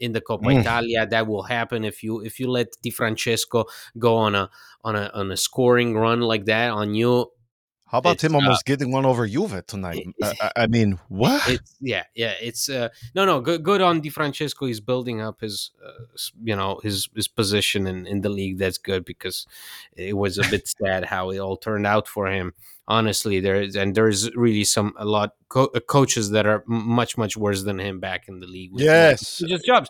[0.00, 0.60] in the Coppa Mm.
[0.60, 1.06] Italia.
[1.06, 3.64] That will happen if you if you let Di Francesco
[3.98, 4.50] go on a
[4.84, 7.30] on a on a scoring run like that on you.
[7.88, 10.04] How about It's, him uh, almost getting one over Juve tonight?
[10.18, 11.48] it- I, I- mean, what?
[11.48, 12.34] It's yeah, yeah.
[12.42, 13.40] It's uh, no, no.
[13.40, 14.66] Good, good on Di Francesco.
[14.66, 16.04] He's building up his, uh,
[16.42, 18.58] you know, his his position in, in the league.
[18.58, 19.46] That's good because
[19.96, 22.54] it was a bit sad how it all turned out for him.
[22.88, 27.16] Honestly, there is and there's really some a lot co- uh, coaches that are much
[27.16, 28.70] much worse than him back in the league.
[28.74, 29.38] Yes.
[29.46, 29.88] just jobs.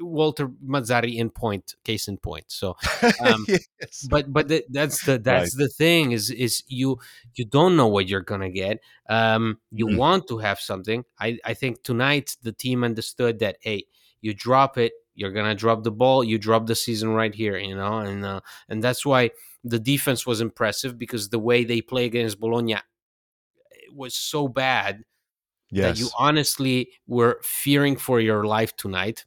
[0.00, 2.44] Walter Mazzarri in point, case in point.
[2.48, 2.76] So
[3.20, 4.06] um, yes.
[4.10, 6.98] but but th- that's the that's the thing is is you
[7.34, 9.96] you don't know what you're gonna get um you Mm.
[9.96, 13.84] want to have something i i think tonight the team understood that hey
[14.20, 17.74] you drop it you're gonna drop the ball you drop the season right here you
[17.74, 19.30] know and uh, and that's why
[19.64, 22.74] the defense was impressive because the way they play against bologna
[23.70, 25.04] it was so bad
[25.72, 29.26] that you honestly were fearing for your life tonight.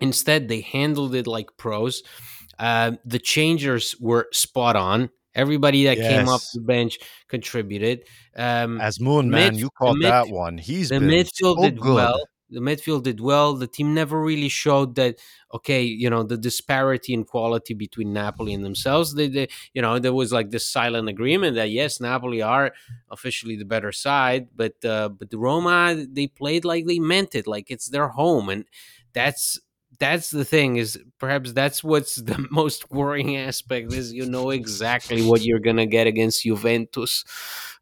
[0.00, 2.02] Instead, they handled it like pros.
[2.58, 5.10] Uh, the changers were spot on.
[5.34, 8.04] Everybody that came off the bench contributed.
[8.36, 10.58] Um, Azmoun, man, mid- you called that one.
[10.58, 11.94] He's the been midfield so did good.
[11.94, 12.20] well.
[12.50, 13.54] The midfield did well.
[13.54, 15.16] The team never really showed that.
[15.54, 19.14] Okay, you know the disparity in quality between Napoli and themselves.
[19.14, 22.72] They, they, you know, there was like this silent agreement that yes, Napoli are
[23.10, 27.46] officially the better side, but uh, but the Roma they played like they meant it,
[27.46, 28.64] like it's their home, and
[29.12, 29.60] that's
[29.98, 35.22] that's the thing is perhaps that's what's the most worrying aspect is you know exactly
[35.22, 37.24] what you're gonna get against Juventus.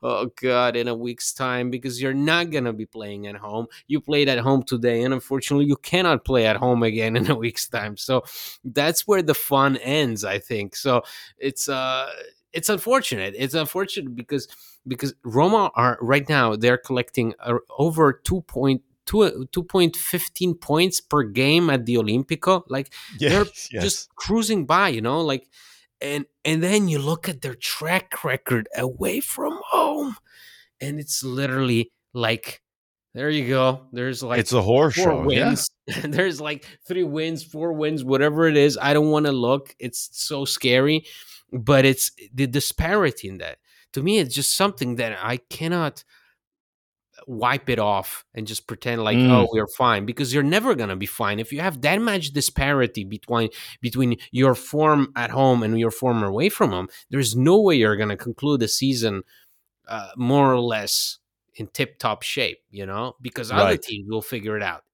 [0.02, 3.66] Oh god in a week's time because you're not to be playing at home.
[3.86, 7.34] You played at home today and unfortunately you cannot play at home again in a
[7.44, 7.96] week's time.
[7.96, 8.24] So
[8.64, 10.76] that's where the fun ends i think.
[10.76, 11.02] So
[11.38, 12.10] it's uh
[12.52, 13.34] it's unfortunate.
[13.36, 14.48] It's unfortunate because
[14.88, 21.22] because roma are right now they're collecting uh, over 2 point two, 2.15 points per
[21.22, 22.62] game at the Olimpico.
[22.68, 23.82] Like they're Yes, yes.
[23.84, 25.48] just cruising by, you know, like
[26.00, 30.16] and and then you look at their track record away from home
[30.80, 32.60] and it's literally like
[33.14, 33.86] there you go.
[33.92, 35.30] There's like it's a four show.
[35.30, 35.48] Yeah.
[35.48, 35.70] wins.
[36.04, 38.76] There's like three wins, four wins, whatever it is.
[38.80, 39.74] I don't want to look.
[39.78, 41.06] It's so scary,
[41.50, 43.56] but it's the disparity in that.
[43.94, 46.04] To me, it's just something that I cannot
[47.26, 49.30] wipe it off and just pretend like Mm.
[49.30, 51.40] oh we're fine because you're never going to be fine.
[51.40, 53.48] If you have that much disparity between
[53.80, 57.96] between your form at home and your form away from home there's no way you're
[57.96, 59.22] going to conclude the season
[59.88, 61.18] uh, more or less
[61.56, 64.84] in tip top shape you know because other teams will figure it out.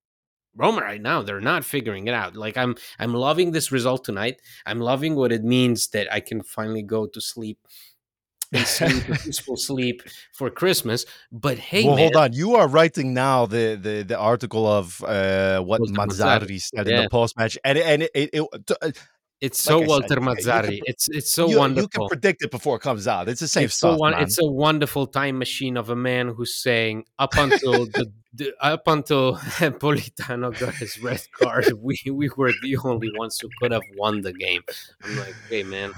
[0.55, 2.37] Roma right now they're not figuring it out.
[2.37, 4.41] Like I'm I'm loving this result tonight.
[4.65, 7.59] I'm loving what it means that I can finally go to sleep
[8.53, 12.33] and sleep a peaceful sleep for Christmas but hey well, man hold on.
[12.33, 16.61] You are writing now the the, the article of uh, what Mazzarri.
[16.61, 18.91] said in the post match, and and it, it, it, t- uh,
[19.41, 20.81] It's so I said, Walter yeah, you can Mazzarri.
[20.85, 21.89] It's it's so you, you wonderful.
[21.89, 23.29] can predict it before it comes out.
[23.29, 24.23] It's the same it's stuff, man.
[24.23, 28.87] it's a wonderful time machine of a man who's saying up until the, the up
[28.87, 29.37] until
[29.83, 34.23] Politano got his red card, we we were the only ones who could have won
[34.23, 34.63] the game.
[35.03, 35.93] I'm like, hey man,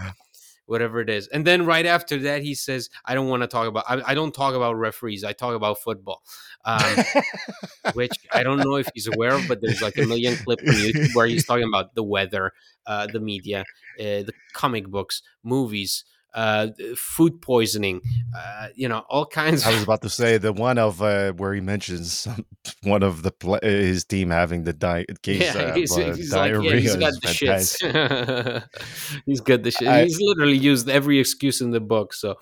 [0.66, 1.29] whatever it is.
[1.29, 3.85] And then right after that, he says, I don't want to talk about.
[3.88, 5.24] I, I don't talk about referees.
[5.24, 6.22] I talk about football.
[6.64, 7.05] Um,
[7.92, 10.74] which I don't know if he's aware of, but there's like a million clips on
[10.74, 12.53] YouTube where he's talking about the weather,
[12.87, 13.64] uh, the media,
[14.00, 18.00] uh, the comic books, movies, uh, food poisoning,
[18.36, 21.54] uh, you know, all kinds I was about to say the one of uh, where
[21.54, 22.26] he mentions
[22.82, 26.32] one of the pla his team having the di- case Yeah, uh, he's, uh, he's
[26.32, 26.70] like, diarrhea.
[26.72, 28.64] yeah, he's got the shits.
[29.26, 29.88] he's got the shit.
[29.88, 32.12] I- he's literally used every excuse in the book.
[32.12, 32.36] So,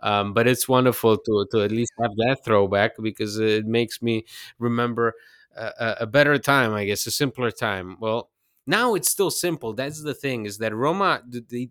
[0.00, 4.24] um, but it's wonderful to to at least have that throwback because it makes me
[4.58, 5.14] remember
[5.56, 7.96] a, a- better time, I guess, a simpler time.
[8.00, 8.30] Well,
[8.66, 9.74] now it's still simple.
[9.74, 11.68] That's the thing is that Roma, th- they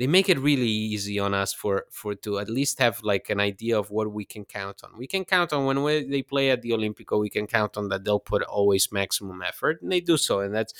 [0.00, 3.38] they make it really easy on us for for to at least have like an
[3.38, 4.96] idea of what we can count on.
[4.96, 7.90] We can count on when we, they play at the Olimpico, We can count on
[7.90, 10.72] that they'll put always maximum effort, and they do so, and that's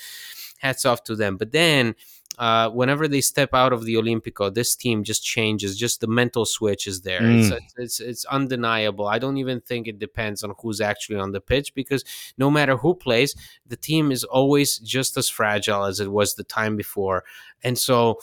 [0.57, 1.37] hats off to them.
[1.37, 1.93] But then
[2.39, 5.77] uh, whenever they step out of the Olimpico, this team just changes.
[5.77, 7.21] Just the mental switch is there.
[7.21, 7.51] Mm.
[7.51, 9.05] It's, it's it's undeniable.
[9.05, 12.03] I don't even think it depends on who's actually on the pitch because
[12.39, 13.35] no matter who plays,
[13.67, 17.23] the team is always just as fragile as it was the time before,
[17.63, 18.19] and so.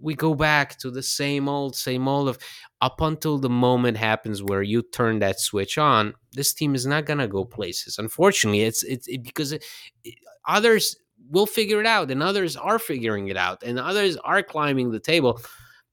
[0.00, 2.38] we go back to the same old, same old of
[2.80, 6.14] up until the moment happens where you turn that switch on.
[6.32, 7.98] This team is not gonna go places.
[7.98, 9.64] Unfortunately, it's it's it, because it,
[10.04, 10.14] it,
[10.46, 10.96] others
[11.30, 15.00] will figure it out, and others are figuring it out, and others are climbing the
[15.00, 15.40] table.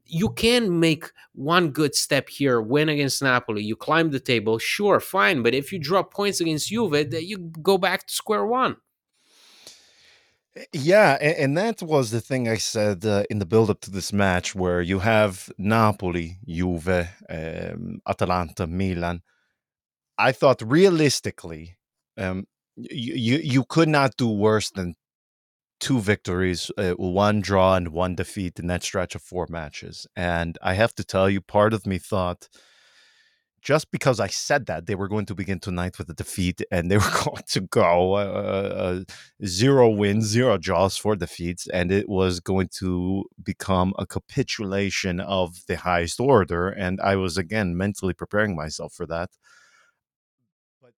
[0.06, 3.64] You can make one good step here, win against Napoli.
[3.64, 5.42] You climb the table, sure, fine.
[5.42, 8.76] But if you drop points against Juve, that you go back to square one.
[10.74, 14.12] Yeah, and, and that was the thing I said uh, in the build-up to this
[14.12, 19.22] match, where you have Napoli, Juve, um, Atalanta, Milan.
[20.18, 21.78] I thought realistically,
[22.18, 24.96] um, you, you you could not do worse than
[25.80, 30.08] two victories, uh, one draw and one defeat in that stretch of four matches.
[30.16, 32.50] And I have to tell you, part of me thought
[33.62, 36.90] just because I said that they were going to begin tonight with a defeat and
[36.90, 39.04] they were going to go uh, uh,
[39.46, 45.66] zero wins, zero draws for defeats, and it was going to become a capitulation of
[45.68, 46.70] the highest order.
[46.70, 49.30] And I was again mentally preparing myself for that.
[50.82, 50.94] But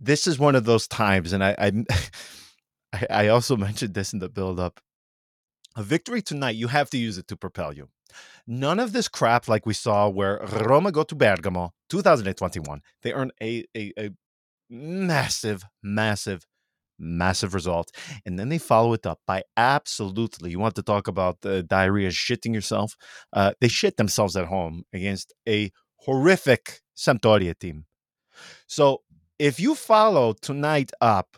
[0.00, 1.54] this is one of those times, and I,
[2.92, 4.80] I, I also mentioned this in the build-up.
[5.76, 7.90] A victory tonight, you have to use it to propel you.
[8.46, 12.80] None of this crap like we saw where Roma go to Bergamo 2021.
[13.02, 14.10] They earn a, a, a
[14.70, 16.46] massive, massive,
[16.98, 17.90] massive result.
[18.24, 22.08] And then they follow it up by absolutely, you want to talk about the diarrhea
[22.08, 22.96] shitting yourself?
[23.32, 27.84] Uh, they shit themselves at home against a horrific Sampdoria team.
[28.66, 29.02] So
[29.38, 31.36] if you follow tonight up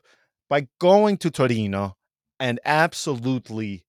[0.48, 1.96] by going to Torino
[2.38, 3.84] and absolutely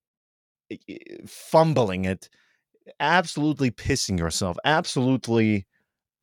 [0.70, 2.30] eh, eh, fumbling it,
[3.00, 5.66] absolutely pissing yourself, absolutely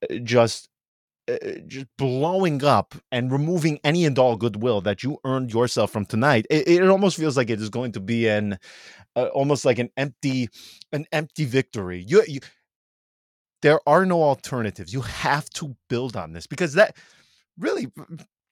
[0.03, 0.69] uh, just
[1.29, 6.07] uh, just blowing up and removing any and all goodwill that you earned yourself from
[6.07, 6.47] tonight.
[6.49, 8.59] It, it almost feels like it is going to be an
[9.17, 10.49] uh, almost like an empty
[10.93, 12.05] an empty victory.
[12.07, 12.41] You, you
[13.63, 14.93] there are no alternatives.
[14.93, 16.97] You have to build on this because that
[17.59, 17.89] really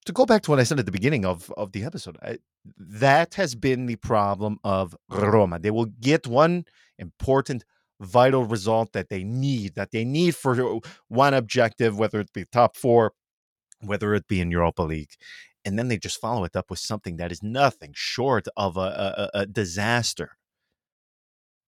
[0.06, 2.38] to go back to what I said at the beginning of, of the episode, I,
[2.78, 5.58] that has been the problem of Roma.
[5.58, 6.64] They will get one
[6.98, 7.64] important
[8.00, 12.76] vital result that they need, that they need for one objective, whether it be top
[12.76, 13.12] four,
[13.80, 15.12] whether it be in Europa League.
[15.64, 19.30] And then they just follow it up with something that is nothing short of a,
[19.34, 20.36] a, a disaster.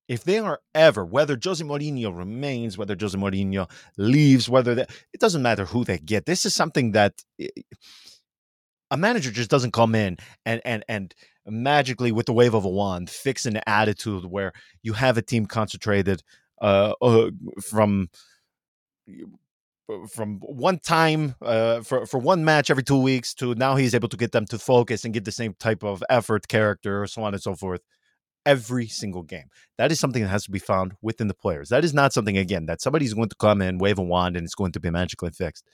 [0.07, 5.21] If they are ever, whether Jose Mourinho remains, whether Jose Mourinho leaves, whether they, it
[5.21, 6.25] doesn't matter who they get.
[6.25, 7.49] This is something that eh,
[8.91, 11.15] a manager just doesn't come in and and and
[11.49, 15.47] magically with the wave of a wand fix an attitude where you have a team
[15.47, 16.23] concentrated
[16.61, 17.31] uh, uh
[17.63, 18.09] from
[20.11, 24.09] from one time uh, for for one match every two weeks to now he's able
[24.09, 27.33] to get them to focus and get the same type of effort, character, so on
[27.33, 27.81] and so forth
[28.45, 29.47] every single game.
[29.77, 31.69] That is something that has to be found within the players.
[31.69, 34.45] That is not something again that somebody's going to come in, wave a wand, and
[34.45, 35.65] it's going to be magically fixed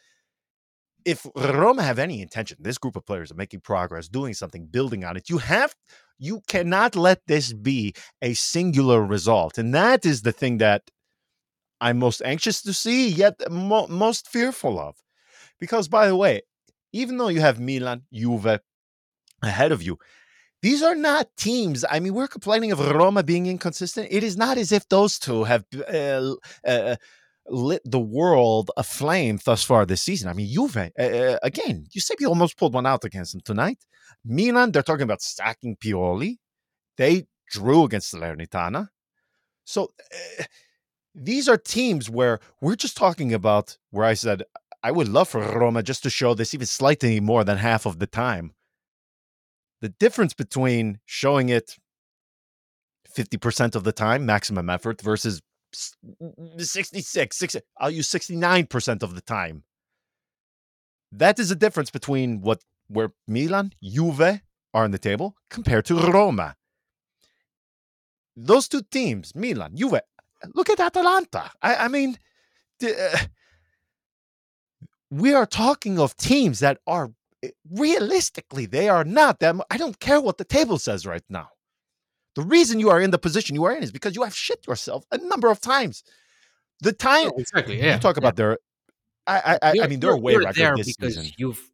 [1.04, 5.04] if Roma have any intention, this group of players are making progress, doing something, building
[5.04, 5.74] on it, you have
[6.18, 9.58] you cannot let this be a singular result.
[9.58, 10.82] And that is the thing that
[11.80, 14.96] I'm most anxious to see, yet mo- most fearful of.
[15.58, 16.42] Because by the way,
[16.92, 18.60] even though you have Milan, Juve
[19.42, 19.98] ahead of you,
[20.62, 21.84] these are not teams.
[21.90, 24.08] I mean, we're complaining of Roma being inconsistent.
[24.10, 26.36] It is not as if those two have uh,
[26.66, 26.96] uh,
[27.48, 30.28] lit the world aflame thus far this season.
[30.28, 33.78] I mean, Juve, uh, again, Giuseppe almost pulled one out against them tonight.
[34.24, 36.38] Milan, they're talking about stacking Pioli.
[36.96, 38.88] They drew against Salernitana.
[39.64, 39.90] So
[40.38, 40.44] uh,
[41.14, 44.42] these are teams where we're just talking about where I said,
[44.82, 47.98] I would love for Roma just to show this even slightly more than half of
[47.98, 48.52] the time.
[49.80, 51.76] The difference between showing it
[53.16, 55.40] 50% of the time, maximum effort, versus
[55.74, 59.64] 66, 60, I'll use 69% of the time.
[61.12, 65.96] That is the difference between what where Milan, Juve are on the table compared to
[65.96, 66.56] Roma.
[68.36, 70.00] Those two teams, Milan, Juve,
[70.54, 71.50] look at Atalanta.
[71.62, 72.18] I, I mean,
[72.82, 73.18] uh,
[75.10, 77.12] we are talking of teams that are
[77.42, 79.62] eh, realistically, they are not them.
[79.70, 81.50] I don't care what the table says right now.
[82.34, 84.66] The reason you are in the position you are in is because you have shit
[84.66, 86.02] yourself a number of times.
[86.80, 87.78] The time No, exactly.
[87.78, 87.94] Yeah.
[87.94, 88.58] you talk about their,
[89.26, 91.32] I I, I, mean their you're- way record there this because season.
[91.38, 91.70] you've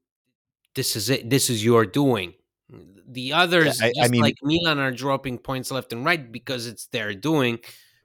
[0.74, 1.28] this is it.
[1.28, 2.34] This is your doing.
[3.08, 6.66] The others, I- I just mean- like Milan, are dropping points left and right because
[6.66, 7.58] it's their doing.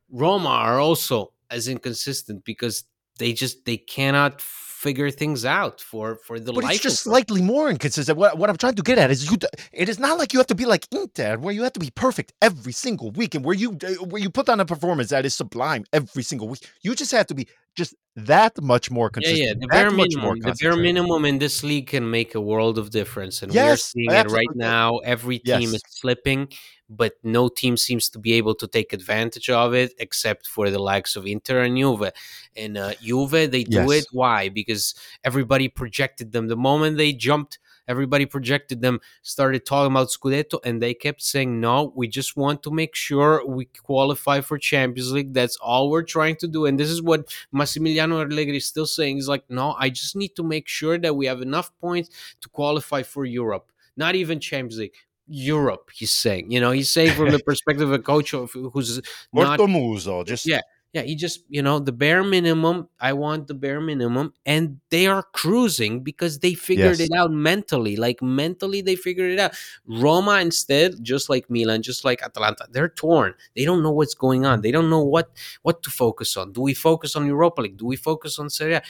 [0.10, 2.86] Roma are also as inconsistent because
[3.20, 4.42] they just they cannot
[4.86, 8.18] figure things out for for the But life it's just slightly more inconsistent.
[8.22, 9.38] What, what I'm trying to get at is you.
[9.84, 11.92] It is not like you have to be like Inter, where you have to be
[12.06, 13.70] perfect every single week, and where you
[14.12, 16.64] where you put on a performance that is sublime every single week.
[16.86, 17.46] You just have to be
[17.82, 17.94] just
[18.34, 19.50] that much more consistent.
[19.50, 19.54] yeah.
[19.62, 22.44] The that bare much more minimum, the bare minimum in this league can make a
[22.52, 24.88] world of difference, and we're Yes, seeing it right now.
[25.16, 25.76] Every team Yes.
[25.78, 26.42] is slipping,
[26.90, 30.80] but no team seems to be able to take advantage of it, except for the
[30.80, 32.12] likes of Inter and Juve.
[32.56, 33.92] And uh, Juve, they do Yes.
[33.92, 34.08] it.
[34.12, 34.50] Why?
[34.50, 36.48] Because everybody projected them.
[36.48, 39.00] The moment they jumped, everybody projected them.
[39.22, 43.46] Started talking about Scudetto, and they kept saying, "No, we just want to make sure
[43.46, 45.34] we qualify for Champions League.
[45.34, 49.16] That's all we're trying to do." And this is what Massimiliano Allegri is still saying
[49.18, 52.10] He's like, no, I just need to make sure that we have enough points
[52.42, 54.94] to qualify for Europe, not even Champions League.
[55.28, 56.52] Europe, he's saying.
[56.52, 59.02] You know, he's saying from the perspective of a coach of, who's
[59.34, 60.62] not Porto Muso, just Yeah.
[60.96, 62.90] Yeah, he just, you know, the bare minimum.
[63.00, 64.34] I want the bare minimum.
[64.46, 67.10] And they are cruising because they figured Yes.
[67.10, 67.98] it out mentally.
[67.98, 69.54] Like mentally, they figured it out.
[69.86, 73.34] Roma, instead, just like Milan, just like Atalanta, they're torn.
[73.56, 74.62] They don't know what's going on.
[74.62, 75.32] They don't know what
[75.64, 76.54] what to focus on.
[76.54, 77.78] Do we focus on Europa League?
[77.78, 78.82] Do we focus on Serie A?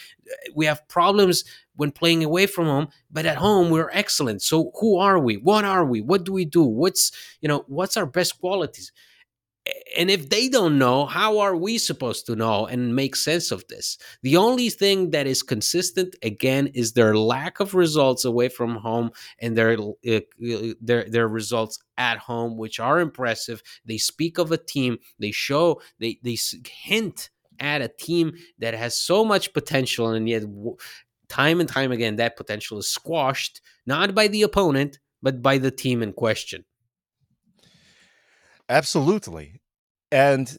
[0.56, 1.44] We have problems
[1.76, 4.42] when playing away from home, but at home we're excellent.
[4.42, 5.36] So who are we?
[5.38, 6.02] What are we?
[6.02, 6.64] What do we do?
[6.64, 8.92] What's you know what's our best qualities?
[9.98, 13.68] And if they don't know how are we supposed to know and make sense of
[13.68, 13.98] this?
[14.22, 19.12] The only thing that is consistent again is their lack of results away from home
[19.40, 20.20] and their uh,
[20.82, 23.64] their their results at home which are impressive.
[23.86, 24.98] They speak of a team.
[25.20, 26.38] They show they they
[26.68, 30.44] hint at a team that has so much potential and yet
[31.30, 35.72] time and time again that potential is squashed not by the opponent but by the
[35.72, 36.66] team in question
[38.70, 39.62] Absolutely.
[40.12, 40.58] And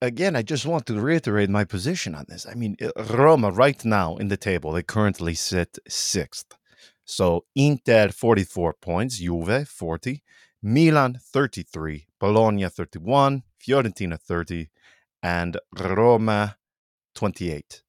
[0.00, 2.46] again, I just want to reiterate my position on this.
[2.46, 6.54] I mean, uh, Roma right now in the table, they currently sit sixth.
[7.04, 10.22] So Inter 44 points, Juve 40,
[10.62, 14.68] Milan 33, Bologna 31, Fiorentina 30,
[15.22, 16.56] and Roma
[17.14, 17.82] 28.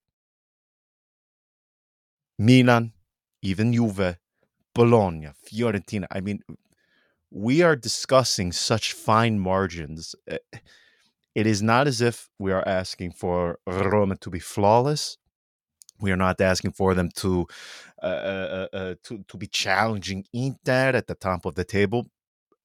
[2.40, 2.94] Milan,
[3.42, 4.18] even Juve,
[4.74, 6.06] Bologna, Fiorentina.
[6.12, 6.42] I mean,
[7.32, 10.16] we are discussing such fine margins.
[10.32, 10.38] Uh,
[11.36, 15.18] It is not as if we are asking for Roma to be flawless.
[16.02, 17.48] We are not asking for them to
[18.04, 22.02] uh, uh, uh, to to be challenging Inter at the top of the table.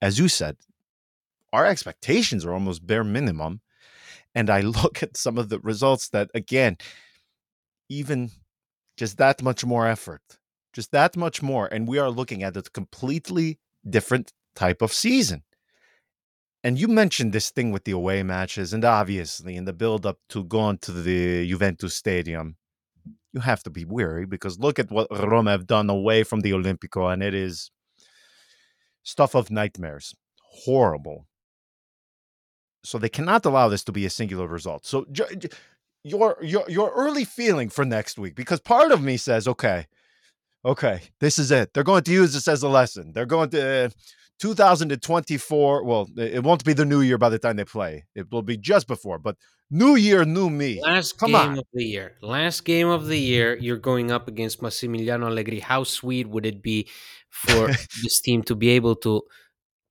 [0.02, 0.56] As you said,
[1.52, 3.60] our expectations are almost bare minimum.
[4.34, 6.76] And I look at some of the results that, again,
[7.88, 8.30] even
[8.96, 10.22] just that much more effort,
[10.72, 13.58] just that much more, and we are looking at a completely
[13.88, 15.42] different type of season.
[16.64, 20.18] And you mentioned this thing with the away matches, and obviously in the build up
[20.28, 22.56] to going to the Juventus Stadium,
[23.32, 26.52] you have to be weary because look at what Roma have done away from the
[26.52, 27.70] Olimpico, and it is
[29.02, 30.14] stuff of nightmares.
[30.64, 31.26] Horrible.
[32.84, 34.86] So they cannot allow this to be a singular result.
[34.86, 35.48] So j- j-
[36.04, 39.86] your your your early feeling for next week, because part of me says, okay,
[40.64, 41.72] okay, this is it.
[41.72, 43.12] They're going to use this as a lesson.
[43.12, 43.90] They're going to.
[44.42, 45.84] 2024.
[45.84, 48.06] Well, it won't be the new year by the time they play.
[48.16, 49.36] It will be just before, but
[49.70, 50.82] new year, new me.
[50.82, 51.58] Last Come game on.
[51.58, 52.16] of the year.
[52.22, 55.60] Last game of the year, you're going up against Massimiliano Allegri.
[55.60, 56.88] How sweet would it be
[57.30, 57.68] for
[58.02, 59.22] this team to be able to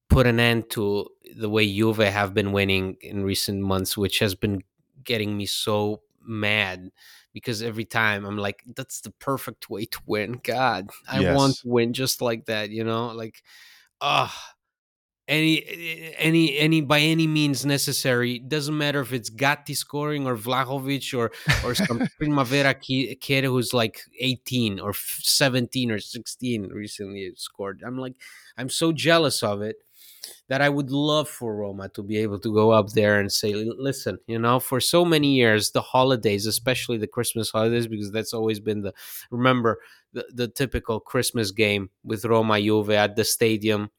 [0.10, 4.36] put an end to the way Juve have been winning in recent months, which has
[4.36, 4.64] been
[5.06, 6.92] getting me so mad
[7.34, 10.42] because every time I'm like, that's the perfect way to win.
[10.44, 13.08] God, I want to win just like that, you know?
[13.08, 13.42] Like,
[14.02, 14.54] ah.
[15.28, 15.64] any
[16.18, 21.32] any any by any means necessary doesn't matter if it's Gatti scoring or Vlahovic or
[21.64, 27.98] or some Primavera ki- kid who's like 18 or 17 or 16 recently scored i'm
[27.98, 28.16] like
[28.58, 29.78] i'm so jealous of it
[30.50, 33.54] that i would love for roma to be able to go up there and say
[33.54, 38.34] listen you know for so many years the holidays especially the christmas holidays because that's
[38.34, 38.94] always been the
[39.30, 39.80] remember
[40.14, 43.90] the, the typical christmas game with roma juve at the stadium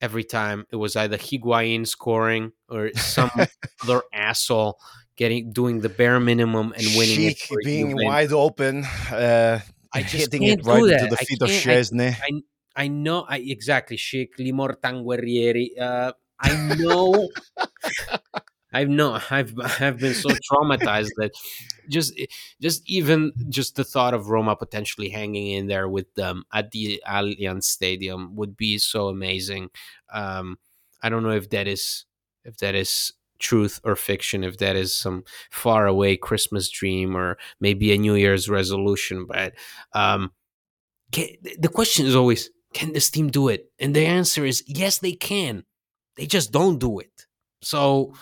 [0.00, 3.30] every time it was either Higuain scoring or some
[3.82, 4.78] other asshole
[5.16, 7.36] getting doing the bare minimum and winning it.
[7.38, 8.04] Schick for being Juventus.
[8.04, 9.60] wide open, uh,
[9.94, 11.70] I just hitting can't it right into the I feet of can't- I-
[12.20, 15.78] I I know I exactly Sheik Limor Tanguerieri.
[15.80, 17.30] Uh, I know.
[18.74, 21.32] I've no, I've I've been so traumatized that
[21.88, 22.12] just
[22.60, 27.02] just even just the thought of Roma potentially hanging in there with them at the
[27.06, 29.70] Allianz Stadium would be so amazing.
[30.12, 30.58] Um,
[31.02, 32.04] I don't know if that is
[32.44, 37.36] if that is truth or fiction, if that is some far away Christmas dream or
[37.60, 39.54] maybe a New Year's resolution, but
[39.92, 40.32] um,
[41.12, 43.70] can, the question is always, can this team do it?
[43.78, 45.64] And the answer is yes, they can.
[46.16, 47.26] They just don't do it.
[47.62, 48.14] So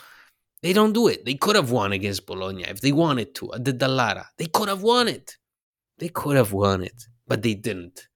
[0.63, 1.25] they don't do it.
[1.25, 4.27] They could have won against Bologna if they wanted to at the Dallara.
[4.39, 5.37] They could have won it.
[5.99, 8.09] They could have won it, but they didn't.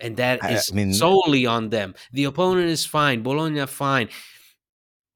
[0.00, 1.94] And that I- is I mean- solely on them.
[2.12, 4.08] The opponent is fine, Bologna fine,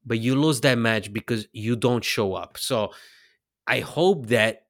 [0.05, 2.57] but you lose that match because you don't show up.
[2.57, 2.91] So
[3.67, 4.67] I hope that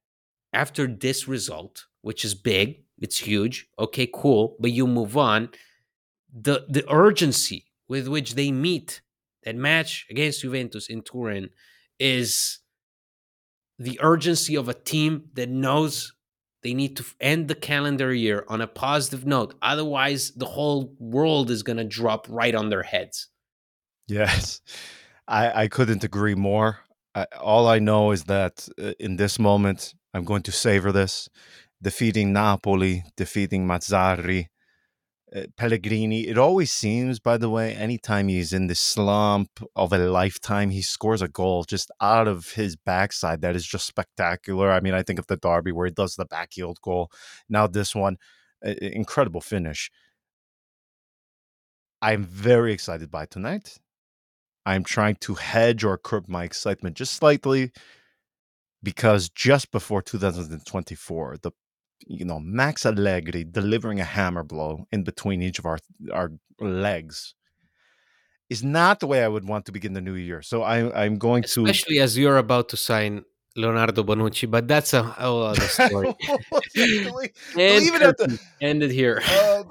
[0.52, 3.68] after this result, which is big, it's huge.
[3.78, 5.50] Okay, cool, but you move on.
[6.32, 9.02] The the urgency with which they meet
[9.44, 11.50] that match against Juventus in Turin
[11.98, 12.60] is
[13.78, 16.14] the urgency of a team that knows
[16.62, 19.54] they need to end the calendar year on a positive note.
[19.62, 23.28] Otherwise, the whole world is going to drop right on their heads.
[24.08, 24.60] Yes,
[25.28, 26.80] I, I couldn't agree more.
[27.14, 31.28] I, all I know is that uh, in this moment, I'm going to savor this.
[31.82, 34.48] Defeating Napoli, defeating Mazzarri, uh,
[35.56, 36.26] Pellegrini.
[36.26, 40.82] It always seems, by the way, anytime he's in the slump of a lifetime, he
[40.82, 44.70] scores a goal just out of his backside that is just spectacular.
[44.70, 47.10] I mean, I think of the derby where he does the backheel goal.
[47.48, 48.16] Now, this one,
[48.64, 49.90] uh, incredible finish.
[52.00, 53.78] I'm very excited by tonight.
[54.64, 57.72] I'm trying to hedge or curb my excitement just slightly
[58.82, 61.52] because just before 2024, the
[62.06, 65.78] you know Max Allegri delivering a hammer blow in between each of our
[66.12, 67.34] our legs
[68.48, 70.40] is not the way I would want to begin the new year.
[70.40, 73.24] So I, I'm going to Especially as you're about to sign
[73.56, 76.14] Leonardo Bonucci, but that's a whole other story.
[77.58, 79.20] And it at the- end it here.
[79.28, 79.64] Uh,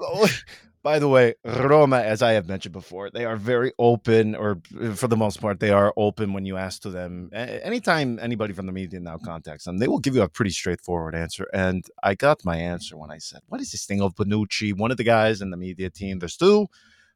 [0.86, 4.92] by the way, Roma, as I have mentioned before, they are very open, or uh,
[4.92, 7.28] for the most part, they are open when you ask to them.
[7.32, 11.16] Anytime anybody from the media now contacts them, they will give you a pretty straightforward
[11.16, 11.48] answer.
[11.52, 14.78] And I got my answer when I said, What is this thing of Bonucci?
[14.78, 16.68] One of the guys in the media team, there's two.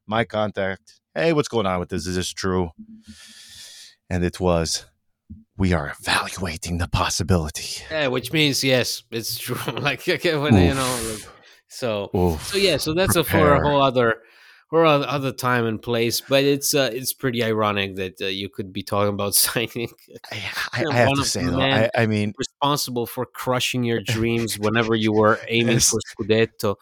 [0.04, 2.08] My contact, hey, what's going on with this?
[2.08, 2.70] Is this true?
[4.08, 4.86] And it was,
[5.56, 7.84] we are evaluating the possibility.
[7.88, 9.58] Yeah, which means yes, it's true.
[9.80, 11.39] like okay, when you know, like,
[11.70, 12.44] so Oof.
[12.44, 14.22] so yeah, so that's a for a whole other
[14.68, 16.20] for a other time and place.
[16.20, 19.88] But it's uh, it's pretty ironic that uh, you could be talking about signing
[20.32, 20.36] I,
[20.72, 24.94] I, I have to say, though, I, I mean, responsible for crushing your dreams whenever
[24.94, 26.76] you were aiming for Scudetto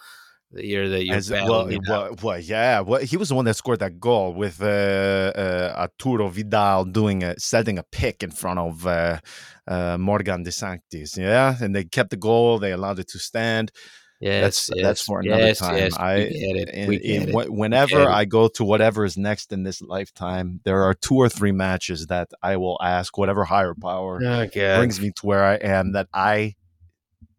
[0.53, 2.23] the year that you As, well, battling it out.
[2.23, 2.81] well, well, yeah.
[2.81, 7.23] Well, he was the one that scored that goal with uh, uh, Arturo Vidal doing
[7.23, 9.21] a setting a pick in front of uh,
[9.67, 11.17] uh, Morgan De Sanctis.
[11.17, 12.59] Yeah, and they kept the goal.
[12.59, 13.73] They allowed it to stand.
[14.21, 15.77] Yes, that's yes, that's for another yes, time.
[15.77, 16.69] Yes, I we get it.
[16.71, 17.33] in- we in- it.
[17.33, 18.09] wh- whenever.
[18.09, 22.09] I go to whatever is next in this lifetime, there are two or three matches
[22.09, 24.79] that I will ask whatever higher power Oh, God.
[24.79, 26.57] brings me to where I am that I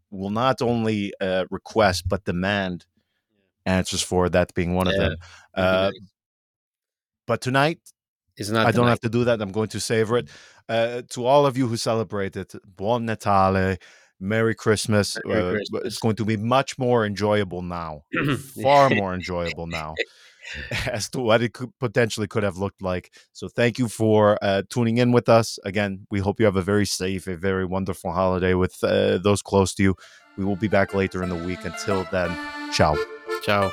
[0.10, 2.86] will not only uh, request but demand
[3.66, 4.30] answers for.
[4.30, 5.16] That being one of them.
[5.54, 5.92] Uh,
[7.28, 7.80] but tonight,
[8.38, 8.62] is not.
[8.66, 8.90] I don't tonight.
[8.92, 9.42] have to do that.
[9.42, 10.30] I'm going to savor it.
[10.70, 13.78] Uh, to all of you who celebrated, Buon Natale,
[14.20, 15.18] Merry Christmas.
[15.26, 15.82] Merry Uh, Christmas.
[15.86, 18.04] It's going to be much more enjoyable now,
[18.62, 19.96] far more enjoyable now,
[20.92, 23.12] as to what it could potentially could have looked like.
[23.34, 25.60] So thank you for uh, tuning in with us.
[25.64, 29.42] Again, we hope you have a very safe, a very wonderful holiday with uh, those
[29.42, 29.96] close to you.
[30.38, 31.66] We will be back later in the week.
[31.66, 32.30] Until then,
[32.72, 32.96] ciao.
[33.44, 33.72] Ciao.